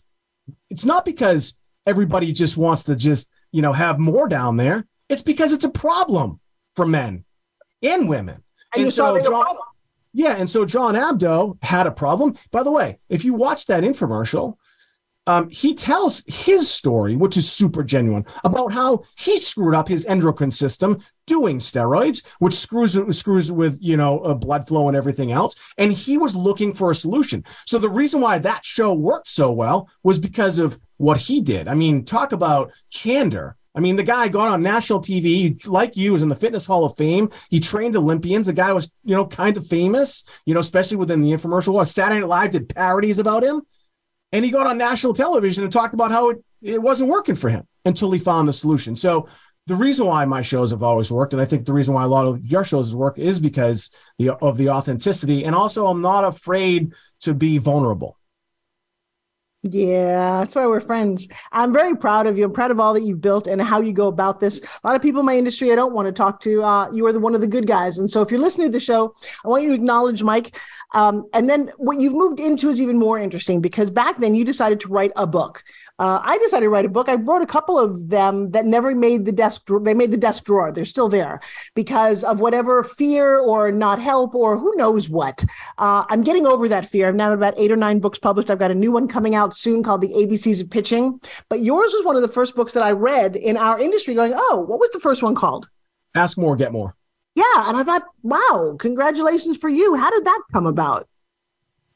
[0.68, 1.54] it's not because
[1.86, 5.70] everybody just wants to just you know have more down there it's because it's a
[5.70, 6.40] problem
[6.74, 7.24] for men
[7.82, 8.42] and women
[8.74, 9.56] And, and so John,
[10.12, 12.36] yeah, and so John Abdo had a problem.
[12.50, 14.56] By the way, if you watch that infomercial,
[15.26, 20.06] um, he tells his story, which is super genuine, about how he screwed up his
[20.06, 25.32] endocrine system doing steroids, which screws screws with you know uh, blood flow and everything
[25.32, 25.54] else.
[25.78, 27.44] And he was looking for a solution.
[27.66, 31.68] So the reason why that show worked so well was because of what he did.
[31.68, 33.56] I mean, talk about candor.
[33.74, 36.86] I mean, the guy got on national TV, like you, was in the Fitness Hall
[36.86, 37.30] of Fame.
[37.50, 38.46] He trained Olympians.
[38.46, 41.74] The guy was, you know, kind of famous, you know, especially within the infomercial.
[41.74, 41.86] world.
[41.86, 43.60] Saturday Night Live did parodies about him.
[44.32, 47.50] And he got on national television and talked about how it, it wasn't working for
[47.50, 48.96] him until he found a solution.
[48.96, 49.28] So
[49.66, 52.08] the reason why my shows have always worked, and I think the reason why a
[52.08, 55.44] lot of your shows work is because the, of the authenticity.
[55.44, 58.16] And also, I'm not afraid to be vulnerable.
[59.74, 61.28] Yeah, that's why we're friends.
[61.52, 62.44] I'm very proud of you.
[62.44, 64.60] I'm proud of all that you've built and how you go about this.
[64.62, 66.62] A lot of people in my industry I don't want to talk to.
[66.62, 67.98] Uh, you are the, one of the good guys.
[67.98, 70.56] And so if you're listening to the show, I want you to acknowledge Mike.
[70.92, 74.44] Um, and then what you've moved into is even more interesting because back then you
[74.44, 75.64] decided to write a book.
[75.98, 77.08] Uh, I decided to write a book.
[77.08, 79.66] I wrote a couple of them that never made the desk.
[79.80, 80.70] They made the desk drawer.
[80.70, 81.40] They're still there
[81.74, 85.42] because of whatever fear or not help or who knows what.
[85.78, 87.08] Uh, I'm getting over that fear.
[87.08, 88.50] I've now about eight or nine books published.
[88.50, 91.20] I've got a new one coming out soon called The ABCs of Pitching.
[91.48, 94.14] But yours was one of the first books that I read in our industry.
[94.14, 95.68] Going, oh, what was the first one called?
[96.14, 96.94] Ask more, get more.
[97.34, 99.94] Yeah, and I thought, wow, congratulations for you.
[99.94, 101.06] How did that come about?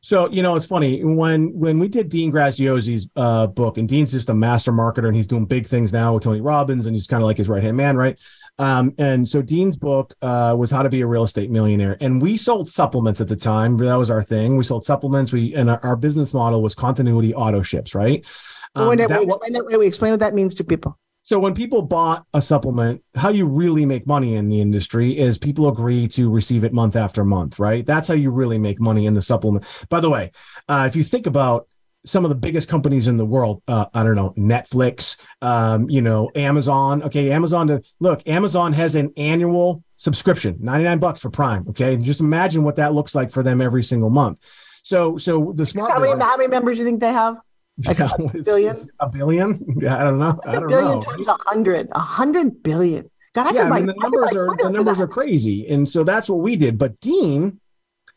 [0.03, 4.13] So you know, it's funny when when we did Dean Graziosi's uh, book, and Dean's
[4.13, 7.07] just a master marketer, and he's doing big things now with Tony Robbins, and he's
[7.07, 8.19] kind of like his right hand man, right?
[8.59, 12.21] Um, and so Dean's book uh, was How to Be a Real Estate Millionaire, and
[12.21, 13.77] we sold supplements at the time.
[13.77, 14.57] That was our thing.
[14.57, 15.33] We sold supplements.
[15.33, 18.27] We and our, our business model was continuity auto ships, right?
[18.75, 20.99] Um, wait, explain that, wait, explain what that means to people.
[21.31, 25.39] So when people bought a supplement, how you really make money in the industry is
[25.39, 27.87] people agree to receive it month after month, right?
[27.87, 29.65] That's how you really make money in the supplement.
[29.89, 30.33] By the way,
[30.69, 31.69] uh, if you think about
[32.05, 36.03] some of the biggest companies in the world, uh, I don't know, Netflix, um, you
[36.03, 37.05] know, Amazon.
[37.05, 37.69] Okay, Amazon.
[37.69, 41.65] To, look, Amazon has an annual subscription, ninety nine bucks for Prime.
[41.69, 44.45] Okay, just imagine what that looks like for them every single month.
[44.83, 45.93] So, so the smart.
[45.93, 47.41] How many, how many members do you think they have?
[47.87, 48.89] Like yeah, a billion?
[49.01, 49.77] A billion?
[49.81, 50.39] Yeah, I don't know.
[50.45, 51.01] That's I don't a billion know.
[51.01, 51.89] times a hundred.
[51.93, 53.11] A hundred billion.
[53.35, 56.29] God, I yeah, I mean the numbers are the numbers are crazy, and so that's
[56.29, 56.79] what we did.
[56.79, 57.61] But Dean,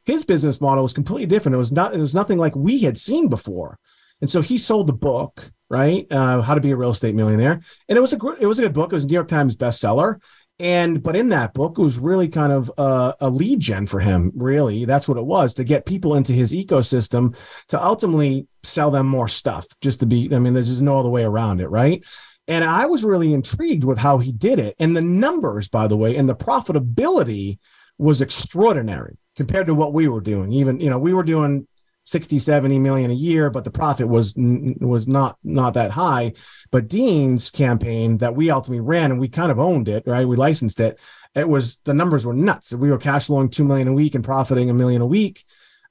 [0.05, 1.55] his business model was completely different.
[1.55, 1.93] It was not.
[1.93, 3.77] It was nothing like we had seen before,
[4.21, 6.07] and so he sold the book, right?
[6.11, 8.63] Uh, How to Be a Real Estate Millionaire, and it was a it was a
[8.63, 8.91] good book.
[8.91, 10.19] It was a New York Times bestseller,
[10.59, 13.99] and but in that book it was really kind of a, a, lead gen for
[13.99, 14.85] him really.
[14.85, 17.35] That's what it was to get people into his ecosystem
[17.69, 21.09] to ultimately sell them more stuff just to be i mean there's just no other
[21.09, 22.05] way around it right?
[22.47, 24.75] And i was really intrigued with how he did it.
[24.79, 27.57] And the numbers by the way and the profitability
[27.97, 30.51] was extraordinary compared to what we were doing.
[30.53, 31.67] Even you know we were doing
[32.05, 36.33] 60 70 million a year but the profit was was not not that high.
[36.71, 40.27] But dean's campaign that we ultimately ran and we kind of owned it right?
[40.27, 40.99] We licensed it
[41.35, 42.73] it was the numbers were nuts.
[42.73, 45.43] We were cash flowing 2 million a week and profiting a million a week.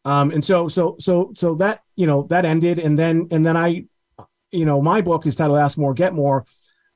[0.04, 2.78] Um, and so so so so that you know that ended.
[2.78, 3.84] And then and then i
[4.50, 6.44] you know my book is titled ask more get more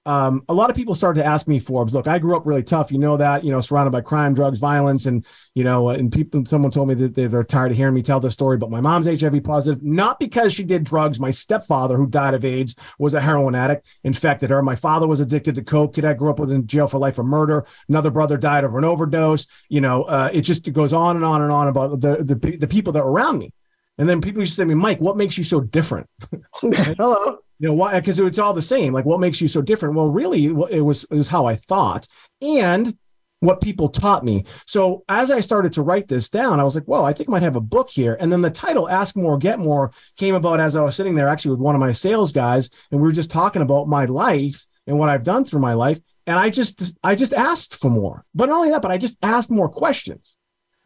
[0.07, 2.63] um, a lot of people started to ask me, Forbes, look, I grew up really
[2.63, 2.93] tough.
[2.93, 5.07] You know that, you know, surrounded by crime, drugs, violence.
[5.07, 8.21] And, you know, and people, someone told me that they're tired of hearing me tell
[8.21, 11.19] this story, but my mom's HIV positive, not because she did drugs.
[11.19, 14.63] My stepfather, who died of AIDS, was a heroin addict, infected her.
[14.63, 15.95] My father was addicted to coke.
[15.95, 17.67] Kid I grew up with in jail for life for murder.
[17.89, 19.49] Another brother died of an overdose.
[19.69, 22.69] You know, uh, it just goes on and on and on about the, the, the
[22.69, 23.53] people that are around me.
[23.99, 26.09] And then people used to say to me, Mike, what makes you so different?
[26.61, 27.39] Hello.
[27.59, 28.93] You know why because it's all the same.
[28.93, 29.95] Like what makes you so different?
[29.95, 32.07] Well really it was it was how i thought
[32.43, 32.97] and
[33.41, 34.45] what people taught me.
[34.67, 37.33] So as i started to write this down i was like well i think i
[37.33, 38.17] might have a book here.
[38.21, 41.29] And then the title ask more get more came about as i was sitting there
[41.29, 44.67] actually with one of my sales guys and we were just talking about my life
[44.87, 45.99] and what i've done through my life.
[46.27, 48.25] And i just i just asked for more.
[48.35, 50.37] But not only that but i just asked more questions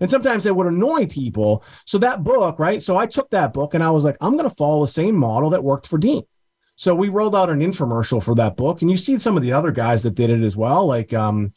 [0.00, 3.74] and sometimes they would annoy people so that book right so i took that book
[3.74, 6.22] and i was like i'm going to follow the same model that worked for dean
[6.80, 9.52] so we rolled out an infomercial for that book, and you see some of the
[9.52, 11.52] other guys that did it as well, like um,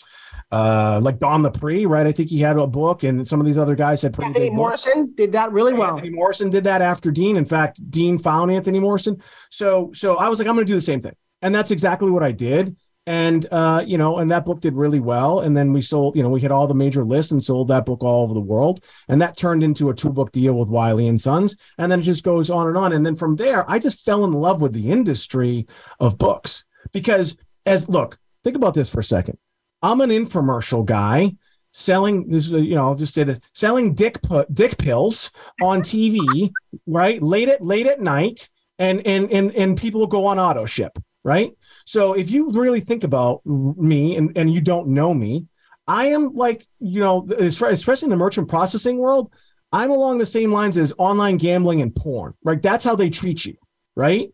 [0.52, 2.06] uh, like Don Lapre, right?
[2.06, 4.28] I think he had a book, and some of these other guys had pretty.
[4.28, 5.16] Anthony Morrison books.
[5.16, 5.96] did that really well.
[5.96, 7.38] Anthony Morrison did that after Dean.
[7.38, 9.24] In fact, Dean found Anthony Morrison.
[9.50, 12.12] So, so I was like, I'm going to do the same thing, and that's exactly
[12.12, 15.42] what I did and uh, you know, and that book did really well.
[15.42, 17.86] And then we sold, you know, we hit all the major lists and sold that
[17.86, 18.84] book all over the world.
[19.10, 21.58] And that turned into a two book deal with Wiley and Sons.
[21.78, 22.94] And then it just goes on and on.
[22.94, 25.68] And then from there, I just fell in love with the industry
[26.00, 27.36] of books because
[27.66, 29.38] as look, think about this for a second.
[29.82, 31.36] I'm an infomercial guy
[31.74, 34.18] selling this, you know, I'll just say that selling dick
[34.54, 36.52] dick pills on TV,
[36.88, 37.22] right?
[37.22, 41.52] Late at late at night, and and and and people go on auto ship, right?
[41.86, 45.48] So if you really think about me and and you don't know me,
[45.88, 49.32] I am like, you know, especially in the merchant processing world,
[49.72, 52.62] I'm along the same lines as online gambling and porn, right?
[52.62, 53.56] That's how they treat you,
[53.96, 54.32] right?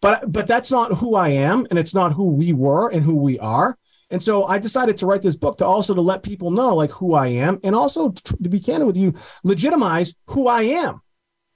[0.00, 3.16] But but that's not who I am, and it's not who we were and who
[3.16, 3.78] we are.
[4.10, 6.90] And so I decided to write this book to also to let people know like
[6.90, 11.00] who I am, and also to be candid with you, legitimize who I am.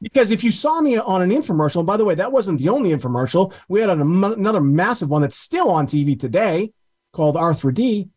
[0.00, 2.68] Because if you saw me on an infomercial, and by the way, that wasn't the
[2.68, 3.54] only infomercial.
[3.68, 6.72] We had an, another massive one that's still on TV today
[7.12, 8.08] called R3D.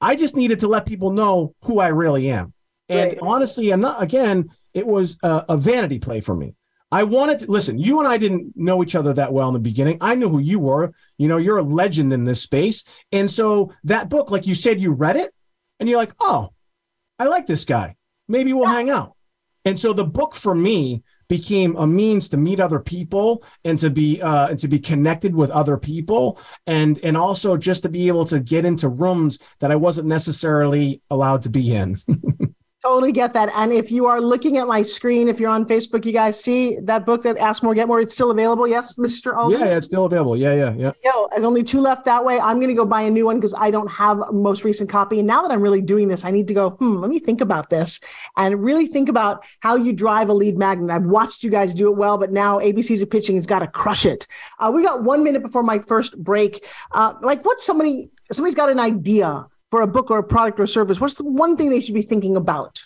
[0.00, 2.52] I just needed to let people know who I really am.
[2.88, 3.18] And right.
[3.20, 6.54] honestly, I'm not, again, it was a, a vanity play for me.
[6.92, 7.78] I wanted to listen.
[7.78, 9.98] You and I didn't know each other that well in the beginning.
[10.00, 10.92] I knew who you were.
[11.18, 12.84] You know, you're a legend in this space.
[13.10, 15.34] And so that book, like you said, you read it
[15.80, 16.52] and you're like, oh,
[17.18, 17.96] I like this guy.
[18.28, 19.16] Maybe we'll hang out.
[19.64, 23.90] And so the book for me became a means to meet other people and to
[23.90, 28.08] be uh, and to be connected with other people and and also just to be
[28.08, 31.96] able to get into rooms that I wasn't necessarily allowed to be in.
[32.86, 33.50] Totally get that.
[33.56, 36.78] And if you are looking at my screen, if you're on Facebook, you guys see
[36.82, 38.00] that book that Ask More, Get More.
[38.00, 38.68] It's still available.
[38.68, 39.36] Yes, Mr.
[39.36, 39.58] Alden?
[39.58, 40.38] Yeah, it's still available.
[40.38, 40.92] Yeah, yeah, yeah.
[41.04, 42.38] Yo, there's only two left that way.
[42.38, 44.88] I'm going to go buy a new one because I don't have a most recent
[44.88, 45.18] copy.
[45.18, 47.40] And now that I'm really doing this, I need to go, hmm, let me think
[47.40, 47.98] about this
[48.36, 50.88] and really think about how you drive a lead magnet.
[50.90, 53.66] I've watched you guys do it well, but now ABC's of pitching has got to
[53.66, 54.28] crush it.
[54.60, 56.64] Uh, we got one minute before my first break.
[56.92, 60.66] Uh, like, what's somebody, somebody's got an idea for a book or a product or
[60.66, 62.82] service, what's the one thing they should be thinking about?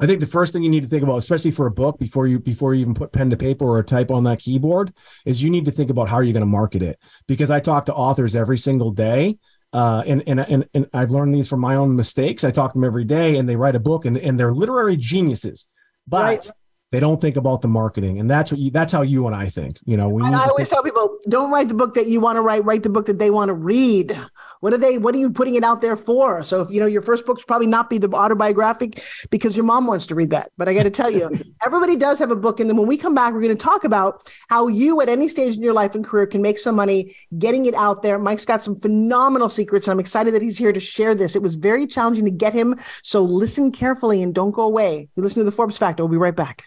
[0.00, 2.26] I think the first thing you need to think about, especially for a book, before
[2.26, 4.92] you before you even put pen to paper or type on that keyboard,
[5.26, 6.98] is you need to think about how are you're going to market it.
[7.26, 9.38] Because I talk to authors every single day,
[9.72, 12.42] uh, and, and and and I've learned these from my own mistakes.
[12.42, 14.96] I talk to them every day, and they write a book, and, and they're literary
[14.96, 15.66] geniuses,
[16.08, 16.50] but right.
[16.90, 18.70] they don't think about the marketing, and that's what you.
[18.70, 19.78] That's how you and I think.
[19.84, 20.24] You know, we.
[20.24, 22.64] And I always think- tell people, don't write the book that you want to write.
[22.64, 24.18] Write the book that they want to read.
[24.62, 24.96] What are they?
[24.96, 26.44] What are you putting it out there for?
[26.44, 29.88] So if you know your first book's probably not be the autobiographic because your mom
[29.88, 30.52] wants to read that.
[30.56, 31.32] But I got to tell you,
[31.64, 33.82] everybody does have a book, and then when we come back, we're going to talk
[33.82, 37.16] about how you, at any stage in your life and career, can make some money
[37.38, 38.20] getting it out there.
[38.20, 41.34] Mike's got some phenomenal secrets, and I'm excited that he's here to share this.
[41.34, 45.08] It was very challenging to get him, so listen carefully and don't go away.
[45.16, 46.04] You listen to the Forbes Factor.
[46.04, 46.66] We'll be right back.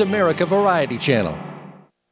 [0.00, 1.47] America Variety Channel.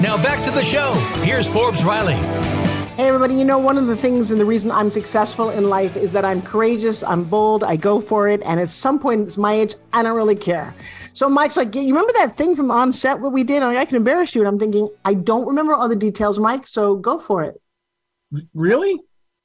[0.00, 0.92] Now back to the show.
[1.22, 2.14] Here's Forbes Riley.
[2.96, 5.96] Hey, everybody, you know, one of the things and the reason I'm successful in life
[5.96, 8.40] is that I'm courageous, I'm bold, I go for it.
[8.44, 10.74] And at some point, it's my age, I don't really care.
[11.12, 13.62] So Mike's like, you remember that thing from on set what we did?
[13.62, 14.40] I, mean, I can embarrass you.
[14.42, 16.66] And I'm thinking, I don't remember all the details, Mike.
[16.66, 17.60] So go for it.
[18.54, 18.98] Really?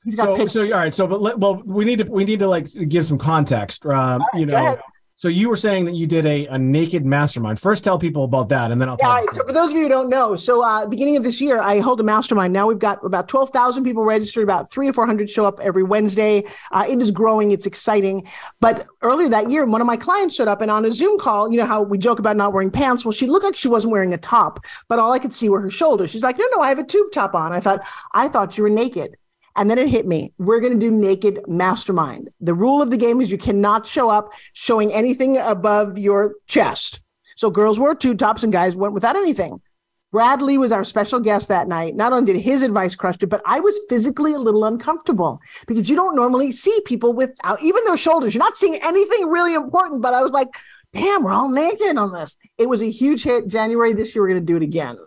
[0.04, 0.54] He's got So, pictures.
[0.54, 0.94] so all right.
[0.96, 3.86] So, but let, well, we need to we need to like give some context.
[3.86, 4.82] Um, you go know, ahead.
[5.22, 7.60] So you were saying that you did a, a naked mastermind.
[7.60, 9.84] First, tell people about that, and then I'll Yeah, right, so for those of you
[9.84, 12.54] who don't know, so uh, beginning of this year, I hold a mastermind.
[12.54, 16.44] Now we've got about 12,000 people registered, about three or 400 show up every Wednesday.
[16.72, 18.28] Uh, it is growing, it's exciting.
[18.62, 21.52] But earlier that year, one of my clients showed up and on a Zoom call,
[21.52, 23.06] you know how we joke about not wearing pants?
[23.06, 25.62] Well, she looked like she wasn't wearing a top, but all I could see were
[25.62, 26.10] her shoulders.
[26.10, 27.54] She's like, no, no, I have a tube top on.
[27.54, 29.18] I thought, I thought you were naked.
[29.56, 30.34] And then it hit me.
[30.38, 32.30] We're going to do naked mastermind.
[32.40, 37.02] The rule of the game is you cannot show up showing anything above your chest.
[37.36, 39.62] So girls wore two tops and guys went without anything.
[40.12, 41.96] Bradley was our special guest that night.
[41.96, 45.90] Not only did his advice crush it, but I was physically a little uncomfortable because
[45.90, 48.34] you don't normally see people without even their shoulders.
[48.34, 50.50] You're not seeing anything really important, but I was like,
[50.92, 52.38] damn, we're all naked on this.
[52.58, 53.48] It was a huge hit.
[53.48, 54.98] January this year, we're going to do it again.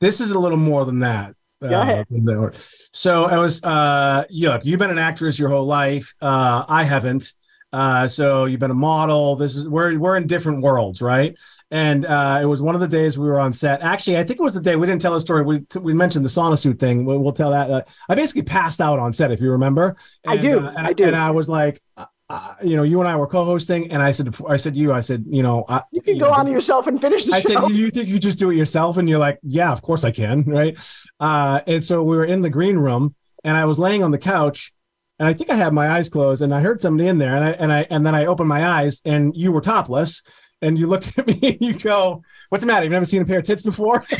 [0.00, 1.34] This is a little more than that.
[1.60, 2.06] Go ahead.
[2.12, 2.50] Uh,
[2.92, 6.14] so I was, uh, you look, you've been an actress your whole life.
[6.20, 7.34] Uh, I haven't.
[7.72, 9.36] Uh, so you've been a model.
[9.36, 11.38] This is we're we're in different worlds, right?
[11.70, 13.82] And uh, it was one of the days we were on set.
[13.82, 15.42] Actually, I think it was the day we didn't tell a story.
[15.42, 17.04] We we mentioned the sauna suit thing.
[17.04, 17.70] We'll, we'll tell that.
[17.70, 19.96] Uh, I basically passed out on set, if you remember.
[20.26, 21.04] I do, uh, and, I do.
[21.04, 21.82] And I was like,
[22.30, 24.80] uh, uh, you know, you and I were co-hosting, and I said, I said to
[24.80, 27.24] you, I said, you know, I, You can you go know, on yourself and finish
[27.24, 27.68] the I show.
[27.68, 28.98] said, you think you just do it yourself?
[28.98, 30.44] And you're like, yeah, of course I can.
[30.58, 30.78] Right.
[31.18, 33.14] Uh, and so we were in the green room
[33.44, 34.72] and I was laying on the couch
[35.18, 37.44] and I think I had my eyes closed and I heard somebody in there and
[37.44, 40.22] I, and I, and then I opened my eyes and you were topless
[40.60, 42.84] and you looked at me and you go, what's the matter?
[42.84, 44.04] You've never seen a pair of tits before?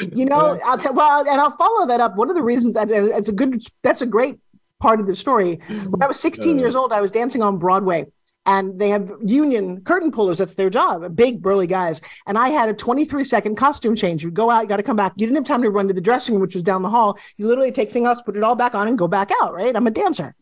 [0.00, 2.16] You know, I'll tell well, and I'll follow that up.
[2.16, 4.40] One of the reasons that it's a good, that's a great
[4.84, 5.56] part of the story.
[5.88, 8.04] When I was 16 years old, I was dancing on Broadway,
[8.44, 10.36] and they have union curtain pullers.
[10.38, 12.02] That's their job, big burly guys.
[12.26, 14.22] And I had a 23 second costume change.
[14.22, 15.14] You go out, you got to come back.
[15.16, 17.18] You didn't have time to run to the dressing room, which was down the hall.
[17.38, 19.54] You literally take things off, put it all back on, and go back out.
[19.54, 19.74] Right?
[19.74, 20.34] I'm a dancer.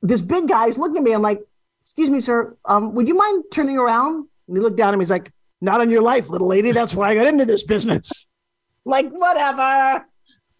[0.00, 1.12] This big guy is looking at me.
[1.12, 1.40] I'm like,
[1.82, 2.56] "Excuse me, sir.
[2.64, 5.02] Um, would you mind turning around?" And he looked down at me.
[5.02, 6.70] He's like, "Not on your life, little lady.
[6.70, 8.28] That's why I got into this business."
[8.84, 10.06] like whatever.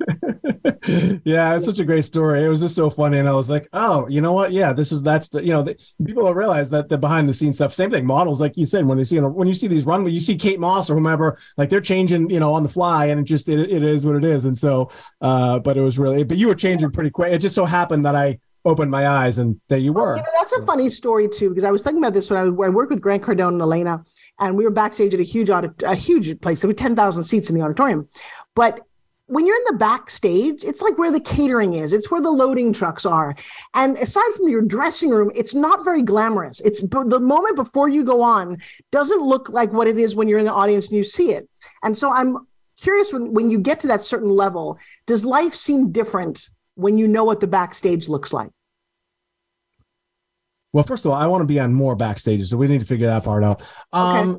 [1.24, 2.44] yeah, it's such a great story.
[2.44, 4.52] It was just so funny, and I was like, "Oh, you know what?
[4.52, 7.34] Yeah, this is that's the you know the, people don't realize that the behind the
[7.34, 7.74] scenes stuff.
[7.74, 10.20] Same thing, models, like you said, when they see when you see these runway, you
[10.20, 13.24] see Kate Moss or whomever, like they're changing, you know, on the fly, and it
[13.24, 14.44] just it, it is what it is.
[14.44, 17.32] And so, uh, but it was really, but you were changing pretty quick.
[17.32, 20.16] It just so happened that I opened my eyes, and there you were.
[20.16, 22.44] You know, that's a funny story too, because I was thinking about this when I,
[22.44, 24.04] I worked with Grant Cardone and Elena,
[24.38, 26.60] and we were backstage at a huge audit, a huge place.
[26.60, 28.08] There were ten thousand seats in the auditorium,
[28.54, 28.80] but
[29.30, 31.92] when you're in the backstage, it's like where the catering is.
[31.92, 33.36] It's where the loading trucks are.
[33.74, 36.58] And aside from your dressing room, it's not very glamorous.
[36.60, 38.58] It's the moment before you go on
[38.90, 41.48] doesn't look like what it is when you're in the audience and you see it.
[41.84, 42.38] And so I'm
[42.76, 47.06] curious when, when you get to that certain level, does life seem different when you
[47.06, 48.50] know what the backstage looks like?
[50.72, 52.86] Well, first of all, I want to be on more backstages, so we need to
[52.86, 53.62] figure that part out.
[53.92, 54.38] Um,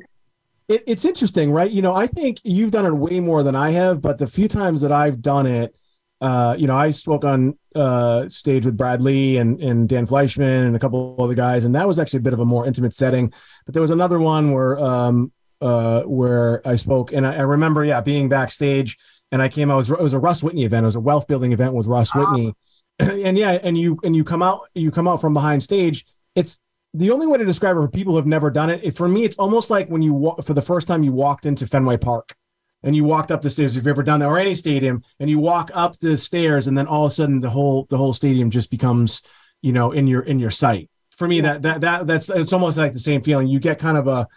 [0.72, 1.70] it, it's interesting, right?
[1.70, 4.48] You know, I think you've done it way more than I have, but the few
[4.48, 5.74] times that I've done it,
[6.20, 10.66] uh, you know, I spoke on uh, stage with Brad Lea and, and Dan Fleyshman
[10.66, 12.66] and a couple of other guys, and that was actually a bit of a more
[12.66, 13.32] intimate setting.
[13.66, 17.84] But there was another one where um, uh, where I spoke, and I, I remember,
[17.84, 18.96] yeah, being backstage,
[19.32, 19.74] and I came out.
[19.74, 20.84] It was, it was a Russ Whitney event.
[20.84, 22.54] It was a wealth building event with Russ Whitney,
[22.98, 26.06] and yeah, and you and you come out, you come out from behind stage.
[26.36, 26.56] It's
[26.94, 29.08] the only way to describe it for people who have never done it, it for
[29.08, 31.96] me, it's almost like when you walk for the first time you walked into Fenway
[31.96, 32.34] Park
[32.82, 33.76] and you walked up the stairs.
[33.76, 36.76] If you've ever done that or any stadium, and you walk up the stairs, and
[36.76, 39.22] then all of a sudden the whole the whole stadium just becomes,
[39.62, 40.90] you know, in your in your sight.
[41.16, 43.48] For me, that that that that's it's almost like the same feeling.
[43.48, 44.28] You get kind of a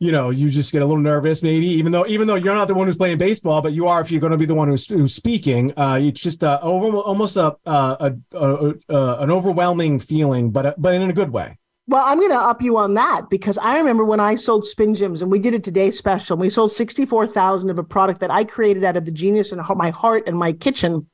[0.00, 2.68] you know, you just get a little nervous, maybe, even though even though you're not
[2.68, 4.68] the one who's playing baseball, but you are if you're going to be the one
[4.68, 5.72] who's, who's speaking.
[5.78, 10.80] Uh, it's just uh, over, almost a, a, a, a, a an overwhelming feeling, but
[10.80, 11.58] but in a good way.
[11.86, 14.94] Well, I'm going to up you on that because I remember when I sold Spin
[14.94, 16.34] Gyms and we did it today special.
[16.34, 19.60] And We sold 64,000 of a product that I created out of the genius in
[19.76, 21.06] my heart and my kitchen.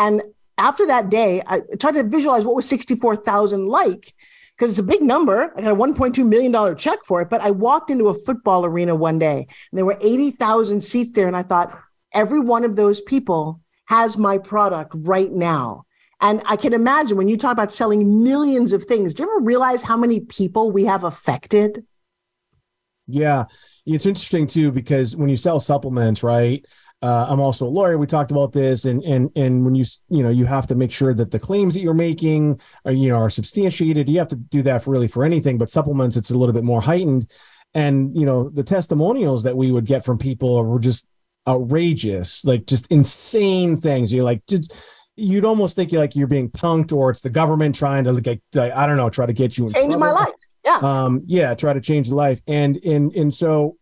[0.00, 0.22] And
[0.58, 4.12] after that day, I tried to visualize what was 64,000 like
[4.56, 5.52] because it's a big number.
[5.56, 7.30] I got a $1.2 million check for it.
[7.30, 11.28] But I walked into a football arena one day and there were 80,000 seats there.
[11.28, 11.78] And I thought,
[12.12, 15.84] every one of those people has my product right now.
[16.22, 19.44] And I can imagine when you talk about selling millions of things, do you ever
[19.44, 21.84] realize how many people we have affected?
[23.08, 23.46] Yeah.
[23.84, 26.64] It's interesting too, because when you sell supplements, right?
[27.02, 27.98] Uh, I'm also a lawyer.
[27.98, 30.92] We talked about this, and and and when you you know you have to make
[30.92, 34.08] sure that the claims that you're making are you know are substantiated.
[34.08, 36.62] You have to do that for really for anything, but supplements it's a little bit
[36.62, 37.28] more heightened.
[37.74, 41.04] And you know the testimonials that we would get from people were just
[41.48, 44.12] outrageous, like just insane things.
[44.12, 44.72] You're like, just,
[45.22, 48.40] you'd almost think you're like you're being punked, or it's the government trying to like
[48.54, 49.98] I don't know, try to get you change trouble.
[49.98, 50.30] my life.
[50.64, 53.76] Yeah, um, yeah, try to change life, and and and so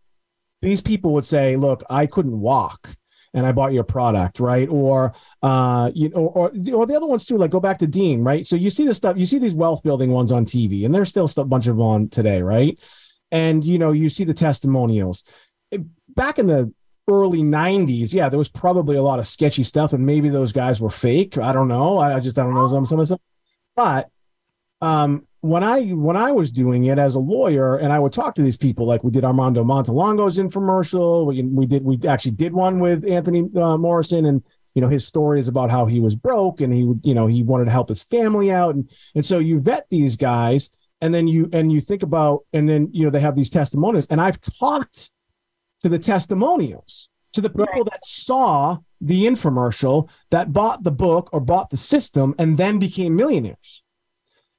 [0.63, 2.97] these people would say, look, I couldn't walk
[3.33, 4.69] and I bought your product, right?
[4.69, 8.25] Or uh, you know, or or the other ones too, like go back to Dean,
[8.25, 8.47] right?
[8.47, 11.09] So you see the stuff, you see these wealth building ones on TV, and there's
[11.09, 12.79] still a bunch of them on today, right?
[13.31, 15.23] And you know, you see the testimonials.
[16.09, 16.73] Back in the
[17.09, 20.81] early 90s, yeah, there was probably a lot of sketchy stuff, and maybe those guys
[20.81, 21.39] were fake.
[21.39, 21.99] I don't know.
[21.99, 23.21] I, I just I don't know some some of stuff.
[23.77, 24.09] But
[24.81, 28.35] um, when I when I was doing it as a lawyer, and I would talk
[28.37, 31.27] to these people, like we did Armando Montelongo's infomercial.
[31.27, 34.43] We we did we actually did one with Anthony uh, Morrison, and
[34.75, 37.27] you know his story is about how he was broke and he would you know
[37.27, 40.71] he wanted to help his family out, and and so you vet these guys,
[41.01, 44.07] and then you and you think about, and then you know they have these testimonials,
[44.11, 45.11] and I've talked
[45.81, 47.85] to the testimonials to the people right.
[47.91, 53.17] that saw the infomercial that bought the book or bought the system and then became
[53.17, 53.83] millionaires.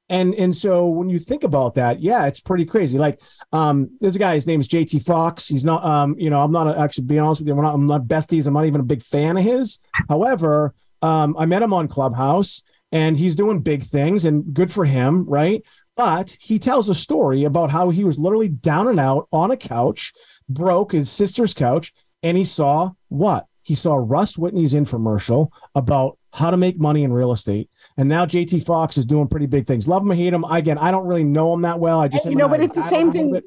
[0.08, 2.98] And and so when you think about that yeah it's pretty crazy.
[2.98, 3.20] Like
[3.52, 5.46] um there's a guy his name is jt fox.
[5.46, 7.74] He's not um you know i'm not a, actually be honest with you I'm not,
[7.74, 8.46] I'm not besties.
[8.46, 9.78] I'm not even a big fan of his.
[10.08, 12.62] However um i met him on clubhouse
[12.92, 15.62] and he's doing big things and good for him right
[16.02, 19.56] but he tells a story about how he was literally down and out on a
[19.56, 20.12] couch
[20.48, 21.92] broke his sister's couch
[22.24, 27.12] and he saw what he saw russ whitney's infomercial about how to make money in
[27.12, 27.70] real estate.
[27.96, 29.86] And now JT Fox is doing pretty big things.
[29.86, 30.42] Love him or hate him.
[30.42, 32.00] Again, I don't really know him that well.
[32.00, 33.40] I just you know, but it's the same thing.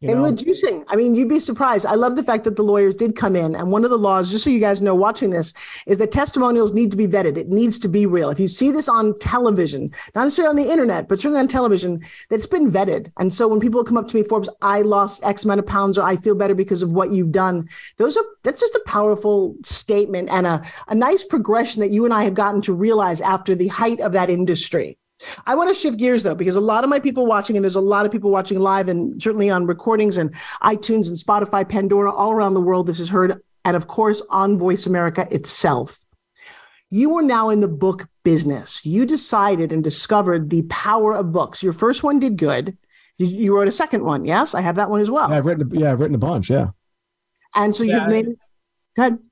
[0.00, 0.24] You know?
[0.26, 1.84] And reducing, I mean, you'd be surprised.
[1.84, 3.56] I love the fact that the lawyers did come in.
[3.56, 5.52] And one of the laws, just so you guys know watching this,
[5.88, 7.36] is that testimonials need to be vetted.
[7.36, 8.30] It needs to be real.
[8.30, 12.00] If you see this on television, not necessarily on the internet, but certainly on television,
[12.30, 13.10] that's been vetted.
[13.18, 15.98] And so when people come up to me, Forbes, I lost X amount of pounds
[15.98, 19.56] or I feel better because of what you've done, those are that's just a powerful
[19.64, 23.56] statement and a, a nice progression that you and I have gotten to realize after
[23.56, 24.96] the height of that industry.
[25.46, 27.76] I want to shift gears though, because a lot of my people watching, and there's
[27.76, 32.12] a lot of people watching live and certainly on recordings and iTunes and Spotify, Pandora,
[32.12, 32.86] all around the world.
[32.86, 35.98] This is heard, and of course, on Voice America itself.
[36.90, 38.84] You are now in the book business.
[38.86, 41.62] You decided and discovered the power of books.
[41.62, 42.78] Your first one did good.
[43.18, 44.24] You wrote a second one.
[44.24, 45.28] Yes, I have that one as well.
[45.28, 45.68] Yeah, I've written.
[45.74, 46.48] Yeah, I've written a bunch.
[46.48, 46.68] Yeah.
[47.54, 48.36] And so yeah, you've made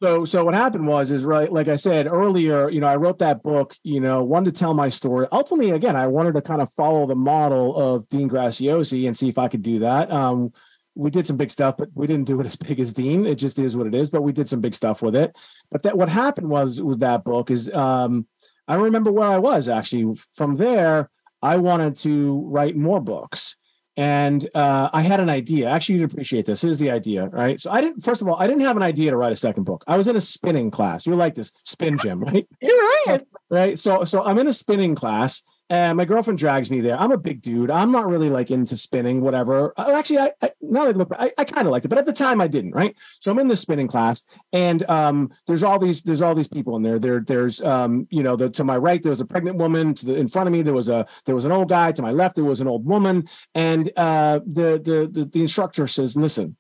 [0.01, 3.19] So, so what happened was, is right, like I said earlier, you know, I wrote
[3.19, 5.27] that book, you know, wanted to tell my story.
[5.33, 9.29] Ultimately, again, I wanted to kind of follow the model of Dean Graziosi and see
[9.29, 10.11] if I could do that.
[10.13, 10.53] Um,
[10.95, 13.27] we did some big stuff, but we didn't do it as big as Dean.
[13.27, 14.09] It just is what it is.
[14.09, 15.37] But we did some big stuff with it.
[15.71, 18.27] But that what happened was with that book is um,
[18.69, 20.17] I remember where I was actually.
[20.35, 21.11] From there,
[21.43, 23.57] I wanted to write more books
[23.97, 25.69] and uh, I had an idea.
[25.69, 26.63] Actually, you'd appreciate this.
[26.63, 27.59] Here's the idea, right?
[27.61, 28.03] So I didn't.
[28.03, 29.85] First of all, I didn't have an idea to write a second book.
[29.87, 31.07] I was in a spinning class.
[31.07, 32.47] You're like this spin gym, right?
[32.61, 32.77] You're
[33.07, 33.23] right.
[33.49, 33.79] Right.
[33.79, 36.99] So, so I'm in a spinning class, and my girlfriend drags me there.
[36.99, 37.71] I'm a big dude.
[37.71, 39.73] I'm not really like into spinning, whatever.
[39.77, 41.99] Uh, actually, I, I now that I look, I, I kind of liked it, but
[41.99, 42.73] at the time I didn't.
[42.73, 42.97] Right.
[43.21, 46.77] So I'm in the spinning class, and um, there's all these there's all these people
[46.77, 46.99] in there.
[46.99, 49.95] There there's um, you know, the, to my right there was a pregnant woman.
[49.95, 51.93] To the in front of me there was a there was an old guy.
[51.93, 55.87] To my left there was an old woman, and uh, the the the, the instructor
[55.87, 56.57] says, "Listen,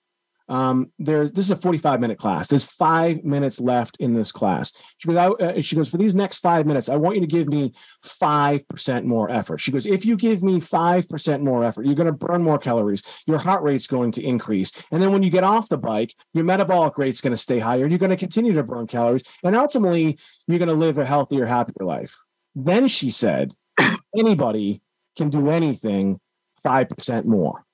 [0.48, 2.48] um, there this is a 45 minute class.
[2.48, 4.72] There's five minutes left in this class.
[4.98, 7.26] She goes I, uh, she goes for these next five minutes i want you to
[7.26, 7.72] give me
[8.02, 9.58] five percent more effort.
[9.58, 12.58] She goes if you give me five percent more effort you're going to burn more
[12.58, 16.14] calories your heart rate's going to increase and then when you get off the bike
[16.32, 19.56] your metabolic rate's going to stay higher you're going to continue to burn calories and
[19.56, 22.16] ultimately you're going to live a healthier happier life.
[22.54, 23.52] Then she said
[24.16, 24.82] anybody
[25.16, 26.20] can do anything
[26.64, 27.65] 5% more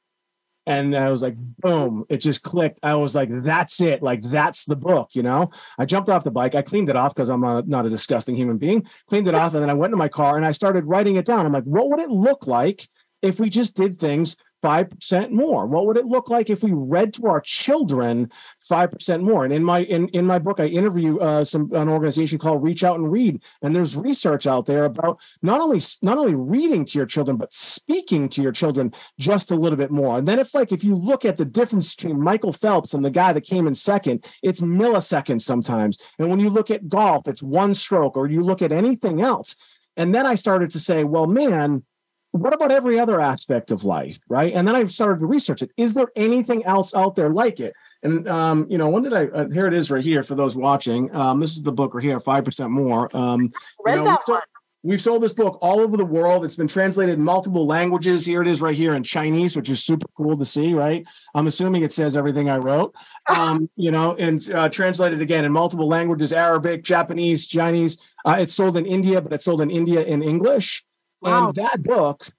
[0.66, 2.78] and I was like, boom, it just clicked.
[2.82, 4.02] I was like, that's it.
[4.02, 5.50] Like, that's the book, you know?
[5.78, 6.54] I jumped off the bike.
[6.54, 9.54] I cleaned it off because I'm a, not a disgusting human being, cleaned it off.
[9.54, 11.46] And then I went to my car and I started writing it down.
[11.46, 12.88] I'm like, what would it look like
[13.22, 15.66] if we just did things 5% more?
[15.66, 18.30] What would it look like if we read to our children
[18.68, 19.44] 5% more?
[19.44, 22.84] And in my in, in my book, I interview uh, some an organization called Reach
[22.84, 23.42] Out and Read.
[23.62, 27.52] And there's research out there about not only not only reading to your children, but
[27.52, 30.18] speaking to your children just a little bit more.
[30.18, 33.10] And then it's like if you look at the difference between Michael Phelps and the
[33.10, 35.98] guy that came in second, it's milliseconds sometimes.
[36.18, 39.56] And when you look at golf, it's one stroke, or you look at anything else.
[39.96, 41.84] And then I started to say, well, man,
[42.32, 44.52] what about every other aspect of life right?
[44.54, 45.70] And then i started to research it.
[45.76, 47.74] Is there anything else out there like it?
[48.02, 50.56] And um, you know when did i uh, here it is right here for those
[50.56, 51.14] watching.
[51.14, 53.14] Um, this is the book right here 5% more.
[53.16, 53.50] Um,
[53.84, 54.42] Read you know, that we've, sold, one.
[54.82, 56.44] we've sold this book all over the world.
[56.44, 58.24] It's been translated in multiple languages.
[58.24, 61.06] Here it is right here in chinese which is super cool to see right?
[61.34, 62.94] I'm assuming it says everything i wrote.
[63.28, 67.96] Um, you know and uh, translated again in multiple languages arabic japanese chinese.
[68.24, 70.84] Uh, it's sold in india but it's sold in india in english
[71.22, 71.48] Wow.
[71.48, 72.30] and that book,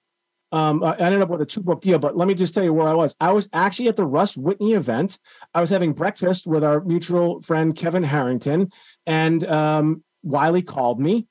[0.52, 1.98] um, I ended up with a two book deal.
[1.98, 3.16] But let me just tell you where I was.
[3.20, 5.18] I was actually at the Russ Whitney event.
[5.52, 8.70] I was having breakfast with our mutual friend Kevin Harrington,
[9.06, 11.26] and um, Wiley called me.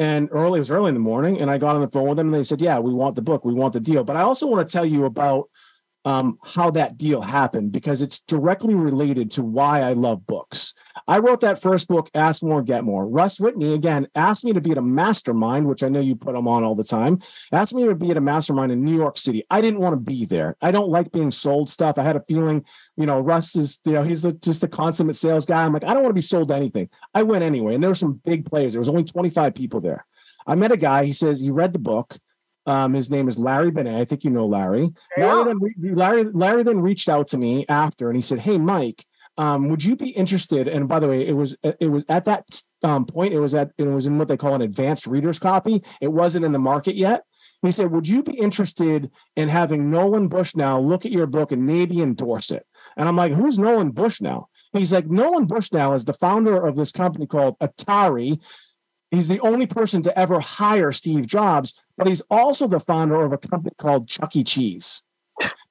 [0.00, 2.18] And early, it was early in the morning, and I got on the phone with
[2.18, 4.20] them, and they said, "Yeah, we want the book, we want the deal." But I
[4.20, 5.50] also want to tell you about
[6.04, 10.72] um, how that deal happened because it's directly related to why I love books.
[11.06, 13.06] I wrote that first book, Ask More, Get More.
[13.06, 16.34] Russ Whitney, again, asked me to be at a mastermind, which I know you put
[16.34, 17.18] him on all the time,
[17.52, 19.44] asked me to be at a mastermind in New York City.
[19.50, 20.56] I didn't want to be there.
[20.62, 21.98] I don't like being sold stuff.
[21.98, 22.64] I had a feeling,
[22.96, 25.64] you know, Russ is, you know, he's a, just a consummate sales guy.
[25.64, 26.88] I'm like, I don't want to be sold anything.
[27.14, 27.74] I went anyway.
[27.74, 28.72] And there were some big players.
[28.72, 30.06] There was only 25 people there.
[30.46, 31.04] I met a guy.
[31.04, 32.16] He says, he read the book.
[32.68, 33.98] Um, his name is Larry Benet.
[33.98, 34.92] I think you know Larry.
[35.16, 38.58] Larry then, re- Larry, Larry then reached out to me after and he said, Hey,
[38.58, 39.06] Mike,
[39.38, 40.68] um, would you be interested?
[40.68, 42.44] And by the way, it was it was at that
[42.82, 45.82] um, point, it was at it was in what they call an advanced reader's copy.
[46.02, 47.22] It wasn't in the market yet.
[47.62, 51.66] He said, Would you be interested in having Nolan Bushnell look at your book and
[51.66, 52.66] maybe endorse it?
[52.96, 54.50] And I'm like, Who's Nolan Bushnell?
[54.72, 58.42] He's like, Nolan Bushnell is the founder of this company called Atari.
[59.10, 63.32] He's the only person to ever hire Steve Jobs, but he's also the founder of
[63.32, 64.44] a company called Chuck E.
[64.44, 65.02] Cheese.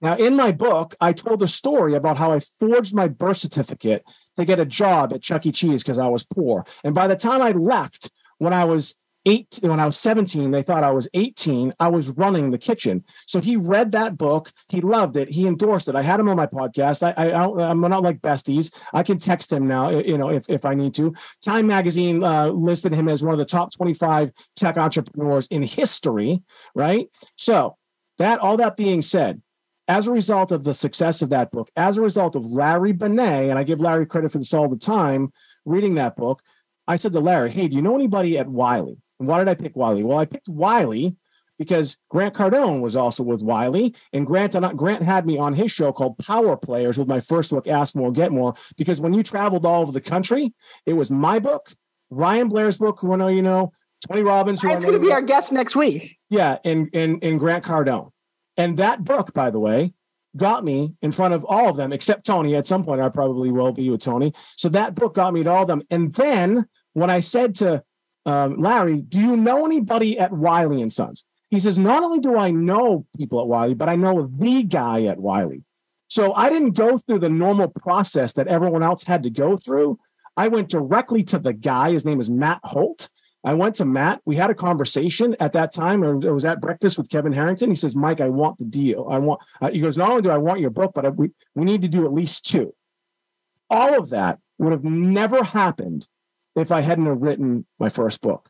[0.01, 4.03] Now, in my book, I told a story about how I forged my birth certificate
[4.35, 5.51] to get a job at Chuck E.
[5.51, 6.65] Cheese because I was poor.
[6.83, 8.95] And by the time I left, when I was
[9.27, 11.73] eight, when I was 17, they thought I was 18.
[11.79, 13.03] I was running the kitchen.
[13.27, 14.53] So he read that book.
[14.69, 15.29] He loved it.
[15.29, 15.95] He endorsed it.
[15.95, 17.03] I had him on my podcast.
[17.03, 18.73] I, I, am not like besties.
[18.93, 21.13] I can text him now, you know, if, if I need to.
[21.43, 26.41] Time Magazine uh, listed him as one of the top 25 tech entrepreneurs in history.
[26.73, 27.09] Right.
[27.35, 27.75] So
[28.17, 29.41] that all that being said,
[29.89, 33.49] as a result of the success of that book, as a result of Larry Benet,
[33.49, 35.31] and I give Larry credit for this all the time,
[35.65, 36.41] reading that book,
[36.87, 38.97] I said to Larry, Hey, do you know anybody at Wiley?
[39.17, 40.03] Why did I pick Wiley?
[40.03, 41.15] Well, I picked Wiley
[41.57, 45.91] because Grant Cardone was also with Wiley, and Grant Grant had me on his show
[45.91, 48.53] called Power Players with my first book, Ask More, Get More.
[48.77, 50.53] Because when you traveled all over the country,
[50.85, 51.73] it was my book,
[52.09, 53.71] Ryan Blair's book, who I know you know,
[54.07, 54.61] Tony Robbins.
[54.61, 56.17] Who It's going to be our guest next week.
[56.29, 58.11] Yeah, and and and Grant Cardone,
[58.55, 59.93] and that book, by the way,
[60.35, 62.55] got me in front of all of them except Tony.
[62.55, 64.33] At some point, I probably will be with Tony.
[64.55, 67.83] So that book got me to all of them, and then when I said to
[68.27, 71.23] um, Larry, do you know anybody at Wiley and Sons?
[71.49, 75.05] He says, not only do I know people at Wiley, but I know the guy
[75.05, 75.63] at Wiley.
[76.09, 79.97] So I didn't go through the normal process that everyone else had to go through.
[80.35, 81.93] I went directly to the guy.
[81.93, 83.09] His name is Matt Holt.
[83.45, 84.19] I went to Matt.
[84.25, 86.03] We had a conversation at that time.
[86.03, 87.69] I was at breakfast with Kevin Harrington.
[87.69, 89.07] He says, Mike, I want the deal.
[89.09, 91.31] I want, uh, he goes, not only do I want your book, but I, we,
[91.55, 92.75] we need to do at least two.
[93.69, 96.07] All of that would have never happened
[96.57, 98.49] if I hadn't written my first book.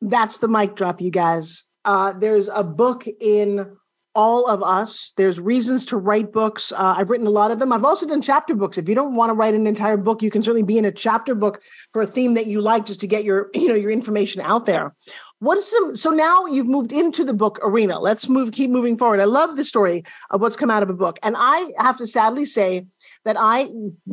[0.00, 1.64] That's the mic drop, you guys.
[1.84, 3.76] Uh, there's a book in
[4.14, 5.12] all of us.
[5.16, 6.72] There's reasons to write books.
[6.72, 7.72] Uh, I've written a lot of them.
[7.72, 8.78] I've also done chapter books.
[8.78, 10.92] If you don't want to write an entire book, you can certainly be in a
[10.92, 11.60] chapter book
[11.92, 14.66] for a theme that you like, just to get your you know your information out
[14.66, 14.94] there.
[15.40, 15.96] What is some?
[15.96, 17.98] So now you've moved into the book arena.
[17.98, 18.52] Let's move.
[18.52, 19.20] Keep moving forward.
[19.20, 22.06] I love the story of what's come out of a book, and I have to
[22.06, 22.86] sadly say
[23.24, 23.68] that I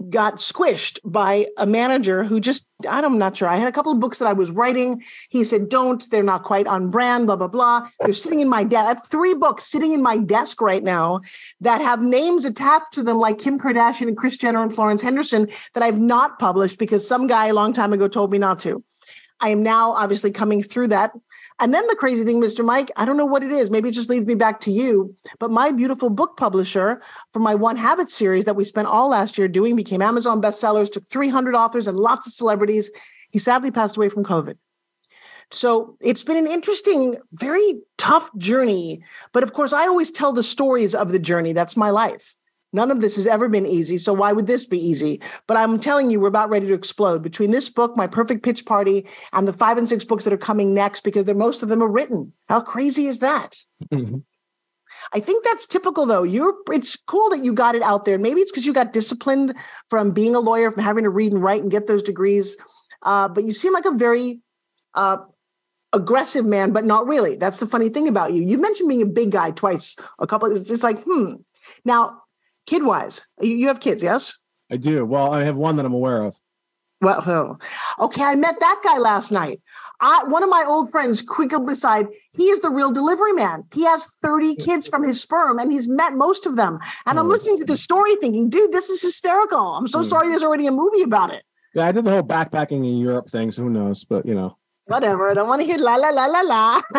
[0.10, 3.48] got squished by a manager who just, I'm not sure.
[3.48, 5.04] I had a couple of books that I was writing.
[5.30, 7.88] He said, don't, they're not quite on brand, blah, blah, blah.
[8.00, 8.86] They're sitting in my desk.
[8.86, 11.22] I have three books sitting in my desk right now
[11.60, 15.48] that have names attached to them, like Kim Kardashian and Kris Jenner and Florence Henderson,
[15.74, 18.84] that I've not published because some guy a long time ago told me not to.
[19.42, 21.12] I am now obviously coming through that.
[21.62, 22.66] And then the crazy thing, Mr.
[22.66, 23.70] Mike, I don't know what it is.
[23.70, 25.16] Maybe it just leads me back to you.
[25.38, 29.38] But my beautiful book publisher for my One Habit series that we spent all last
[29.38, 32.90] year doing became Amazon bestsellers, took 300 authors and lots of celebrities.
[33.30, 34.58] He sadly passed away from COVID.
[35.52, 39.04] So it's been an interesting, very tough journey.
[39.32, 41.54] But of course, I always tell the stories of the journey.
[41.54, 42.36] That's my life.
[42.74, 43.98] None of this has ever been easy.
[43.98, 45.22] So why would this be easy?
[45.48, 48.66] But I'm telling you, we're about ready to explode between this book, My Perfect Pitch
[48.66, 51.70] Party, and the five and six books that are coming next because they're, most of
[51.70, 52.34] them are written.
[52.48, 53.58] How crazy is that?
[53.92, 54.18] Mm-hmm.
[55.14, 56.24] I think that's typical though.
[56.24, 58.18] You're it's cool that you got it out there.
[58.18, 59.56] Maybe it's because you got disciplined
[59.90, 62.56] from being a lawyer, from having to read and write and get those degrees.
[63.02, 64.42] Uh, but you seem like a very
[64.94, 65.18] uh,
[65.92, 67.36] aggressive man, but not really.
[67.36, 68.44] That's the funny thing about you.
[68.44, 70.52] You mentioned being a big guy twice, a couple.
[70.52, 71.34] It's just like, hmm.
[71.84, 72.22] Now,
[72.66, 74.38] kid wise, you have kids, yes?
[74.72, 75.06] I do.
[75.06, 76.36] Well, I have one that I'm aware of.
[77.02, 78.06] Well, oh.
[78.06, 79.60] okay, I met that guy last night.
[80.00, 83.64] I, one of my old friends, quick beside, he is the real delivery man.
[83.74, 86.80] He has 30 kids from his sperm and he's met most of them.
[87.08, 87.30] And I'm oh.
[87.30, 89.60] listening to the story thinking, dude, this is hysterical.
[89.60, 90.06] I'm so hmm.
[90.06, 91.44] sorry there's already a movie about it.
[91.74, 94.04] Yeah, I did the whole backpacking in Europe thing, so who knows?
[94.04, 94.58] But you know.
[94.92, 95.32] Whatever.
[95.32, 96.82] I don't want to hear la la la la la.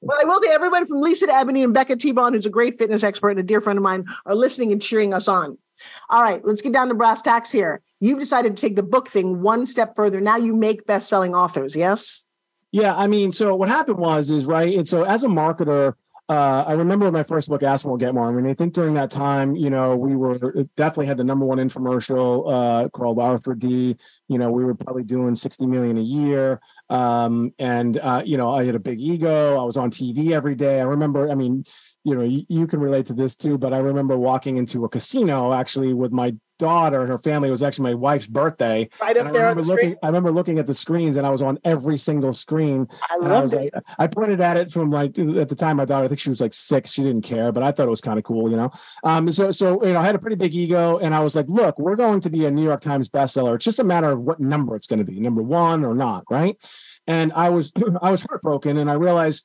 [0.00, 2.76] well, I will say everybody from Lisa to Ebony and Becca T-Bone, who's a great
[2.76, 5.58] fitness expert and a dear friend of mine, are listening and cheering us on.
[6.10, 7.82] All right, let's get down to brass tacks here.
[7.98, 10.20] You've decided to take the book thing one step further.
[10.20, 12.24] Now you make best-selling authors, yes?
[12.70, 15.94] Yeah, I mean, so what happened was is right, and so as a marketer,
[16.28, 18.28] uh, I remember my first book, Ask More, Get More.
[18.28, 20.38] I mean, I think during that time, you know, we were
[20.76, 23.96] definitely had the number one infomercial uh, called Arthur D.
[24.28, 26.60] You know, we were probably doing 60 million a year.
[26.90, 29.60] Um, and, uh, you know, I had a big ego.
[29.60, 30.80] I was on TV every day.
[30.80, 31.64] I remember, I mean,
[32.04, 34.88] you know, you, you, can relate to this too, but I remember walking into a
[34.88, 37.48] casino actually with my daughter and her family.
[37.48, 38.88] It was actually my wife's birthday.
[39.00, 39.42] Right up I there.
[39.42, 42.32] Remember the looking, I remember looking at the screens and I was on every single
[42.32, 42.88] screen.
[43.10, 43.74] I loved I it.
[43.74, 46.30] Like, I pointed at it from like at the time my daughter, I think she
[46.30, 46.92] was like six.
[46.92, 48.70] She didn't care, but I thought it was kind of cool, you know.
[49.04, 51.46] Um, so so you know, I had a pretty big ego, and I was like,
[51.48, 53.54] look, we're going to be a New York Times bestseller.
[53.56, 56.24] It's just a matter of what number it's going to be, number one or not,
[56.30, 56.56] right?
[57.06, 59.44] And I was I was heartbroken, and I realized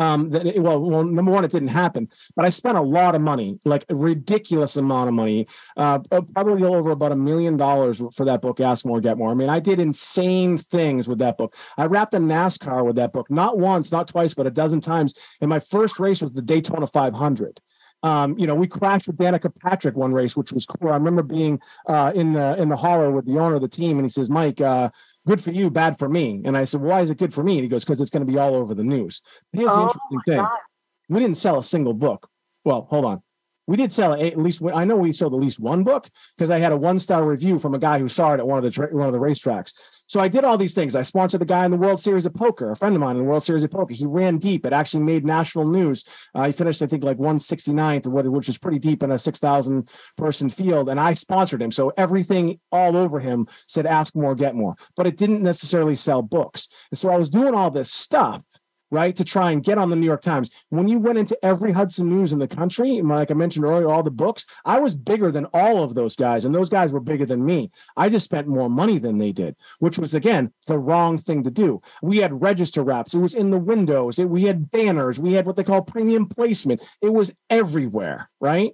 [0.00, 3.14] um, that it, well, well, number one, it didn't happen, but I spent a lot
[3.14, 5.46] of money, like a ridiculous amount of money,
[5.76, 9.30] uh, uh, probably over about a million dollars for that book, Ask More, Get More.
[9.30, 11.54] I mean, I did insane things with that book.
[11.76, 15.12] I wrapped a NASCAR with that book, not once, not twice, but a dozen times.
[15.42, 17.60] And my first race was the Daytona 500.
[18.02, 20.90] Um, you know, we crashed with Danica Patrick one race, which was cool.
[20.90, 23.98] I remember being uh, in the in the holler with the owner of the team,
[23.98, 24.88] and he says, "Mike, uh,
[25.26, 26.42] good for you, bad for me.
[26.44, 27.54] And I said, why is it good for me?
[27.54, 29.22] And he goes, because it's going to be all over the news.
[29.52, 30.38] Here's oh the interesting thing.
[30.38, 30.58] God.
[31.08, 32.28] We didn't sell a single book.
[32.64, 33.22] Well, hold on.
[33.66, 34.62] We did sell at least.
[34.74, 37.60] I know we sold at least one book because I had a one star review
[37.60, 39.72] from a guy who saw it at one of the tra- one of the racetracks.
[40.10, 40.96] So I did all these things.
[40.96, 43.22] I sponsored the guy in the World Series of Poker, a friend of mine in
[43.22, 43.94] the World Series of Poker.
[43.94, 44.66] He ran deep.
[44.66, 46.02] It actually made national news.
[46.34, 50.48] Uh, he finished, I think, like 169th, which is pretty deep in a 6,000 person
[50.48, 50.88] field.
[50.88, 51.70] And I sponsored him.
[51.70, 54.74] So everything all over him said, ask more, get more.
[54.96, 56.66] But it didn't necessarily sell books.
[56.90, 58.42] And so I was doing all this stuff
[58.90, 60.50] right, to try and get on the New York Times.
[60.68, 64.02] When you went into every Hudson News in the country, like I mentioned earlier, all
[64.02, 67.26] the books, I was bigger than all of those guys, and those guys were bigger
[67.26, 67.70] than me.
[67.96, 71.50] I just spent more money than they did, which was again the wrong thing to
[71.50, 71.80] do.
[72.02, 75.46] We had register wraps, it was in the windows, it, we had banners, we had
[75.46, 78.72] what they call premium placement, it was everywhere, right?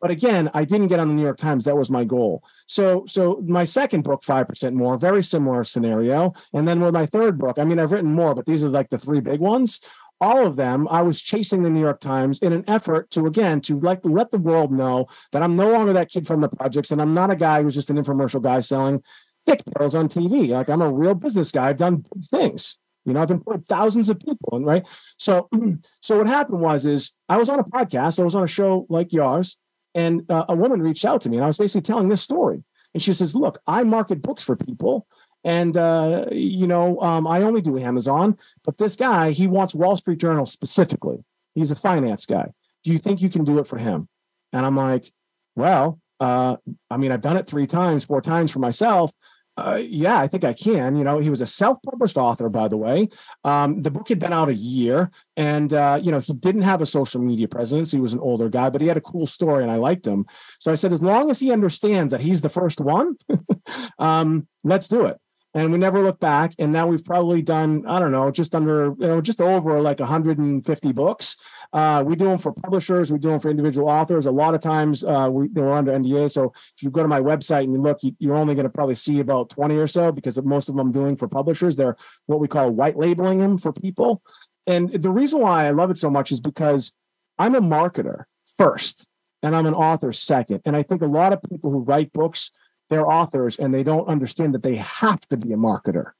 [0.00, 1.64] But again, I didn't get on the New York Times.
[1.64, 2.44] That was my goal.
[2.66, 6.34] So, so my second book, five percent more, very similar scenario.
[6.52, 8.90] And then with my third book, I mean, I've written more, but these are like
[8.90, 9.80] the three big ones.
[10.20, 13.60] All of them, I was chasing the New York Times in an effort to again
[13.62, 16.90] to like let the world know that I'm no longer that kid from the projects,
[16.90, 19.02] and I'm not a guy who's just an infomercial guy selling
[19.46, 20.48] thick pills on TV.
[20.48, 21.68] Like I'm a real business guy.
[21.68, 22.78] I've done things.
[23.04, 24.86] You know, I've employed thousands of people, and right.
[25.16, 25.48] So,
[26.02, 28.20] so what happened was, is I was on a podcast.
[28.20, 29.56] I was on a show like yours,
[29.94, 32.62] and uh, a woman reached out to me, and I was basically telling this story.
[32.94, 35.06] And she says, "Look, I market books for people,
[35.44, 38.36] and uh, you know, um, I only do Amazon.
[38.64, 41.24] But this guy, he wants Wall Street Journal specifically.
[41.54, 42.52] He's a finance guy.
[42.84, 44.08] Do you think you can do it for him?"
[44.52, 45.12] And I'm like,
[45.56, 46.56] "Well, uh,
[46.90, 49.12] I mean, I've done it three times, four times for myself.
[49.58, 50.94] Uh, yeah, I think I can.
[50.94, 53.08] You know, he was a self-published author, by the way.
[53.42, 56.80] Um, the book had been out a year, and uh, you know, he didn't have
[56.80, 57.90] a social media presence.
[57.90, 60.26] He was an older guy, but he had a cool story, and I liked him.
[60.60, 63.16] So I said, as long as he understands that he's the first one,
[63.98, 65.18] um, let's do it
[65.58, 66.54] and we never look back.
[66.58, 69.98] And now we've probably done, I don't know, just under, you know, just over like
[69.98, 71.36] 150 books.
[71.72, 74.26] Uh, we do them for publishers, we do them for individual authors.
[74.26, 76.30] A lot of times uh, we, we're under NDA.
[76.30, 78.70] So if you go to my website and you look, you, are only going to
[78.70, 81.76] probably see about 20 or so because most of them I'm doing for publishers.
[81.76, 81.96] They're
[82.26, 84.22] what we call white labeling them for people.
[84.66, 86.92] And the reason why I love it so much is because
[87.38, 88.24] I'm a marketer
[88.56, 89.08] first
[89.42, 90.60] and I'm an author second.
[90.64, 92.50] And I think a lot of people who write books,
[92.90, 96.12] they're authors and they don't understand that they have to be a marketer.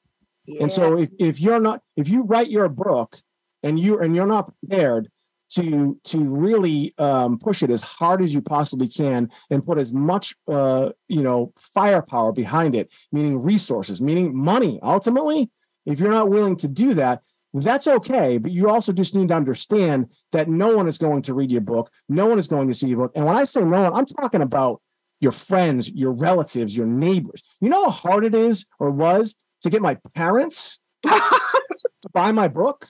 [0.46, 0.62] Yeah.
[0.62, 3.20] And so if, if you're not if you write your book
[3.62, 5.08] and you and you're not prepared
[5.50, 9.92] to to really um, push it as hard as you possibly can and put as
[9.92, 14.78] much uh, you know firepower behind it, meaning resources, meaning money.
[14.82, 15.50] Ultimately,
[15.86, 17.22] if you're not willing to do that,
[17.54, 18.38] that's okay.
[18.38, 21.62] But you also just need to understand that no one is going to read your
[21.62, 23.12] book, no one is going to see your book.
[23.14, 24.82] And when I say no one, I'm talking about
[25.20, 27.42] your friends, your relatives, your neighbors.
[27.60, 32.48] You know how hard it is or was to get my parents to buy my
[32.48, 32.88] book?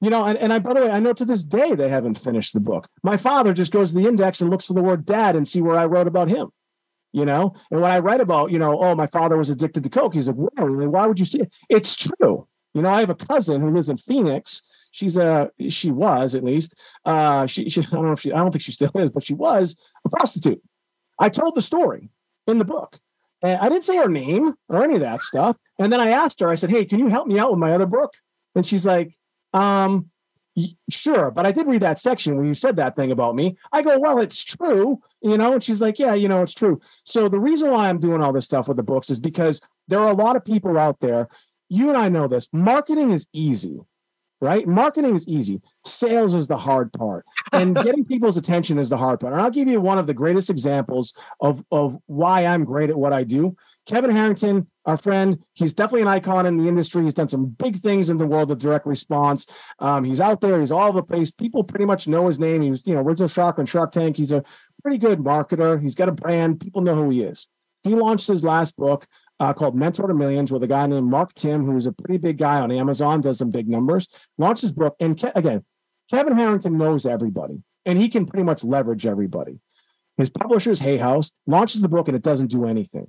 [0.00, 2.18] You know, and, and I by the way, I know to this day they haven't
[2.18, 2.88] finished the book.
[3.02, 5.62] My father just goes to the index and looks for the word dad and see
[5.62, 6.50] where I wrote about him.
[7.12, 9.88] You know, and when I write about, you know, oh, my father was addicted to
[9.88, 11.54] coke, he's like, whoa, why would you see it?
[11.70, 12.46] It's true.
[12.74, 14.60] You know, I have a cousin who lives in Phoenix.
[14.90, 16.74] She's a she was at least.
[17.06, 19.24] Uh, she, she I don't know if she I don't think she still is, but
[19.24, 19.74] she was
[20.04, 20.60] a prostitute.
[21.18, 22.10] I told the story
[22.46, 22.98] in the book.
[23.42, 25.56] And I didn't say her name or any of that stuff.
[25.78, 27.72] And then I asked her, I said, Hey, can you help me out with my
[27.72, 28.14] other book?
[28.54, 29.14] And she's like,
[29.52, 30.10] um,
[30.88, 31.30] sure.
[31.30, 33.56] But I did read that section when you said that thing about me.
[33.72, 35.54] I go, Well, it's true, you know?
[35.54, 36.80] And she's like, Yeah, you know, it's true.
[37.04, 40.00] So the reason why I'm doing all this stuff with the books is because there
[40.00, 41.28] are a lot of people out there.
[41.68, 42.48] You and I know this.
[42.52, 43.80] Marketing is easy
[44.40, 44.66] right?
[44.66, 45.62] Marketing is easy.
[45.84, 47.24] Sales is the hard part.
[47.52, 49.32] And getting people's attention is the hard part.
[49.32, 52.96] And I'll give you one of the greatest examples of, of why I'm great at
[52.96, 53.56] what I do.
[53.86, 57.04] Kevin Harrington, our friend, he's definitely an icon in the industry.
[57.04, 59.46] He's done some big things in the world of direct response.
[59.78, 60.60] Um, he's out there.
[60.60, 61.30] He's all over the place.
[61.30, 62.62] People pretty much know his name.
[62.62, 64.16] He was, you know, original Shark on Shark Tank.
[64.16, 64.42] He's a
[64.82, 65.80] pretty good marketer.
[65.80, 66.58] He's got a brand.
[66.58, 67.46] People know who he is.
[67.84, 69.06] He launched his last book
[69.38, 72.38] uh, called Mentor to Millions with a guy named Mark Timm, who's a pretty big
[72.38, 74.08] guy on Amazon, does some big numbers,
[74.38, 74.96] launched his book.
[75.00, 75.64] And Ke- again,
[76.10, 79.60] Kevin Harrington knows everybody and he can pretty much leverage everybody.
[80.16, 83.08] His publisher's Hay House launches the book and it doesn't do anything.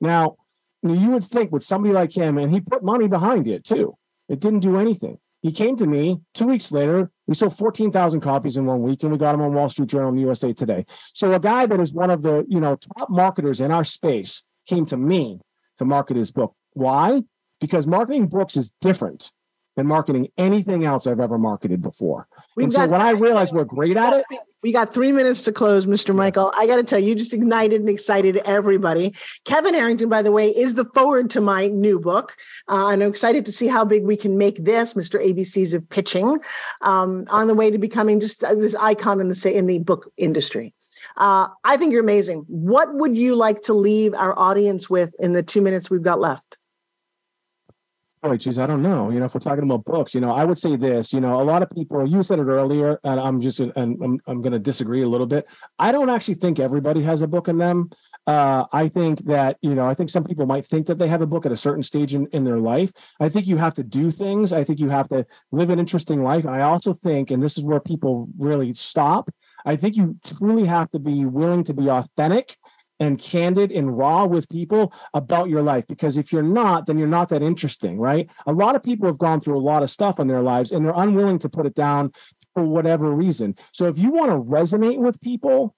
[0.00, 0.36] Now,
[0.82, 3.96] you would think with somebody like him, and he put money behind it too,
[4.28, 5.18] it didn't do anything.
[5.42, 7.10] He came to me two weeks later.
[7.26, 10.10] We sold 14,000 copies in one week and we got him on Wall Street Journal
[10.10, 10.84] and USA Today.
[11.14, 14.42] So a guy that is one of the, you know, top marketers in our space
[14.66, 15.40] came to me
[15.80, 16.54] to market his book.
[16.74, 17.22] Why?
[17.58, 19.32] Because marketing books is different
[19.76, 22.28] than marketing anything else I've ever marketed before.
[22.54, 24.24] We've and so when I realized we're great at it,
[24.62, 26.14] we got three minutes to close, Mr.
[26.14, 26.52] Michael.
[26.54, 29.14] I got to tell you, you just ignited and excited everybody.
[29.46, 32.36] Kevin Harrington, by the way, is the forward to my new book.
[32.68, 35.24] Uh, and I'm excited to see how big we can make this, Mr.
[35.24, 36.40] ABCs of pitching,
[36.82, 40.74] um, on the way to becoming just this icon in the in the book industry.
[41.16, 42.44] Uh, I think you're amazing.
[42.48, 46.20] What would you like to leave our audience with in the two minutes we've got
[46.20, 46.58] left?
[48.22, 49.08] Oh, geez, I don't know.
[49.08, 51.10] You know, if we're talking about books, you know, I would say this.
[51.10, 52.06] You know, a lot of people.
[52.06, 55.26] You said it earlier, and I'm just, and I'm, I'm going to disagree a little
[55.26, 55.46] bit.
[55.78, 57.88] I don't actually think everybody has a book in them.
[58.26, 61.22] Uh, I think that you know, I think some people might think that they have
[61.22, 62.92] a book at a certain stage in, in their life.
[63.18, 64.52] I think you have to do things.
[64.52, 66.44] I think you have to live an interesting life.
[66.44, 69.30] I also think, and this is where people really stop,
[69.64, 72.56] I think you truly have to be willing to be authentic
[73.00, 77.08] and candid and raw with people about your life because if you're not then you're
[77.08, 78.30] not that interesting right?
[78.46, 80.84] A lot of people have gone through a lot of stuff in their lives and
[80.84, 82.12] they're unwilling to put it down
[82.54, 83.56] for whatever reason.
[83.72, 85.74] So if you want to resonate with people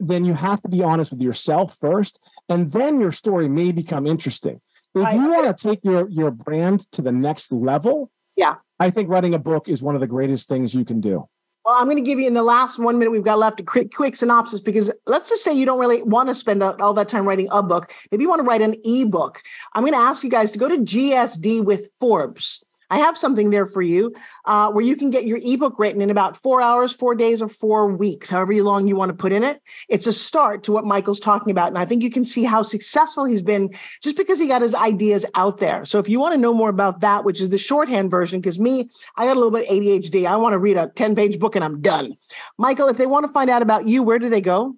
[0.00, 4.06] then you have to be honest with yourself first and then your story may become
[4.06, 4.60] interesting.
[4.94, 8.56] If you want to take your your brand to the next level yeah.
[8.78, 11.28] I think writing a book is one of the greatest things you can do
[11.68, 13.62] well, I'm going to give you in the last one minute we've got left a
[13.62, 17.10] quick, quick synopsis because let's just say you don't really want to spend all that
[17.10, 17.92] time writing a book.
[18.10, 19.42] Maybe you want to write an ebook.
[19.74, 22.64] I'm going to ask you guys to go to GSD with Forbes.
[22.90, 24.14] I have something there for you
[24.44, 27.48] uh, where you can get your ebook written in about four hours, four days, or
[27.48, 29.60] four weeks, however long you want to put in it.
[29.88, 31.68] It's a start to what Michael's talking about.
[31.68, 33.70] And I think you can see how successful he's been
[34.02, 35.84] just because he got his ideas out there.
[35.84, 38.58] So if you want to know more about that, which is the shorthand version, because
[38.58, 40.26] me, I got a little bit ADHD.
[40.26, 42.14] I want to read a 10 page book and I'm done.
[42.56, 44.76] Michael, if they want to find out about you, where do they go?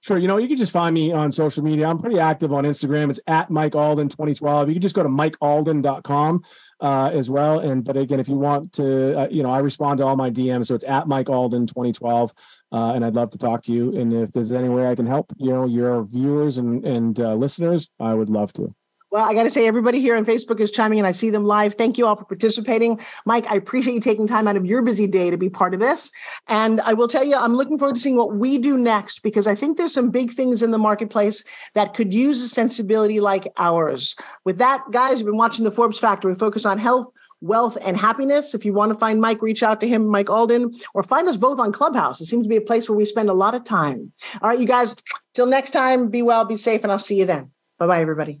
[0.00, 0.16] Sure.
[0.16, 1.88] You know, you can just find me on social media.
[1.88, 3.10] I'm pretty active on Instagram.
[3.10, 4.68] It's at Mike Alden 2012.
[4.68, 6.44] You can just go to mikealden.com
[6.80, 7.58] uh, as well.
[7.58, 10.30] And but again, if you want to, uh, you know, I respond to all my
[10.30, 12.32] DMs, so it's at Mike Alden 2012,
[12.70, 13.98] uh, and I'd love to talk to you.
[13.98, 17.34] And if there's any way I can help, you know, your viewers and and uh,
[17.34, 18.74] listeners, I would love to.
[19.10, 21.06] Well, I got to say, everybody here on Facebook is chiming in.
[21.06, 21.74] I see them live.
[21.74, 23.00] Thank you all for participating.
[23.24, 25.80] Mike, I appreciate you taking time out of your busy day to be part of
[25.80, 26.10] this.
[26.46, 29.46] And I will tell you, I'm looking forward to seeing what we do next because
[29.46, 31.42] I think there's some big things in the marketplace
[31.72, 34.14] that could use a sensibility like ours.
[34.44, 36.28] With that, guys, you've been watching the Forbes Factor.
[36.28, 38.54] We focus on health, wealth, and happiness.
[38.54, 41.38] If you want to find Mike, reach out to him, Mike Alden, or find us
[41.38, 42.20] both on Clubhouse.
[42.20, 44.12] It seems to be a place where we spend a lot of time.
[44.42, 44.96] All right, you guys,
[45.32, 47.52] till next time, be well, be safe, and I'll see you then.
[47.78, 48.40] Bye bye, everybody.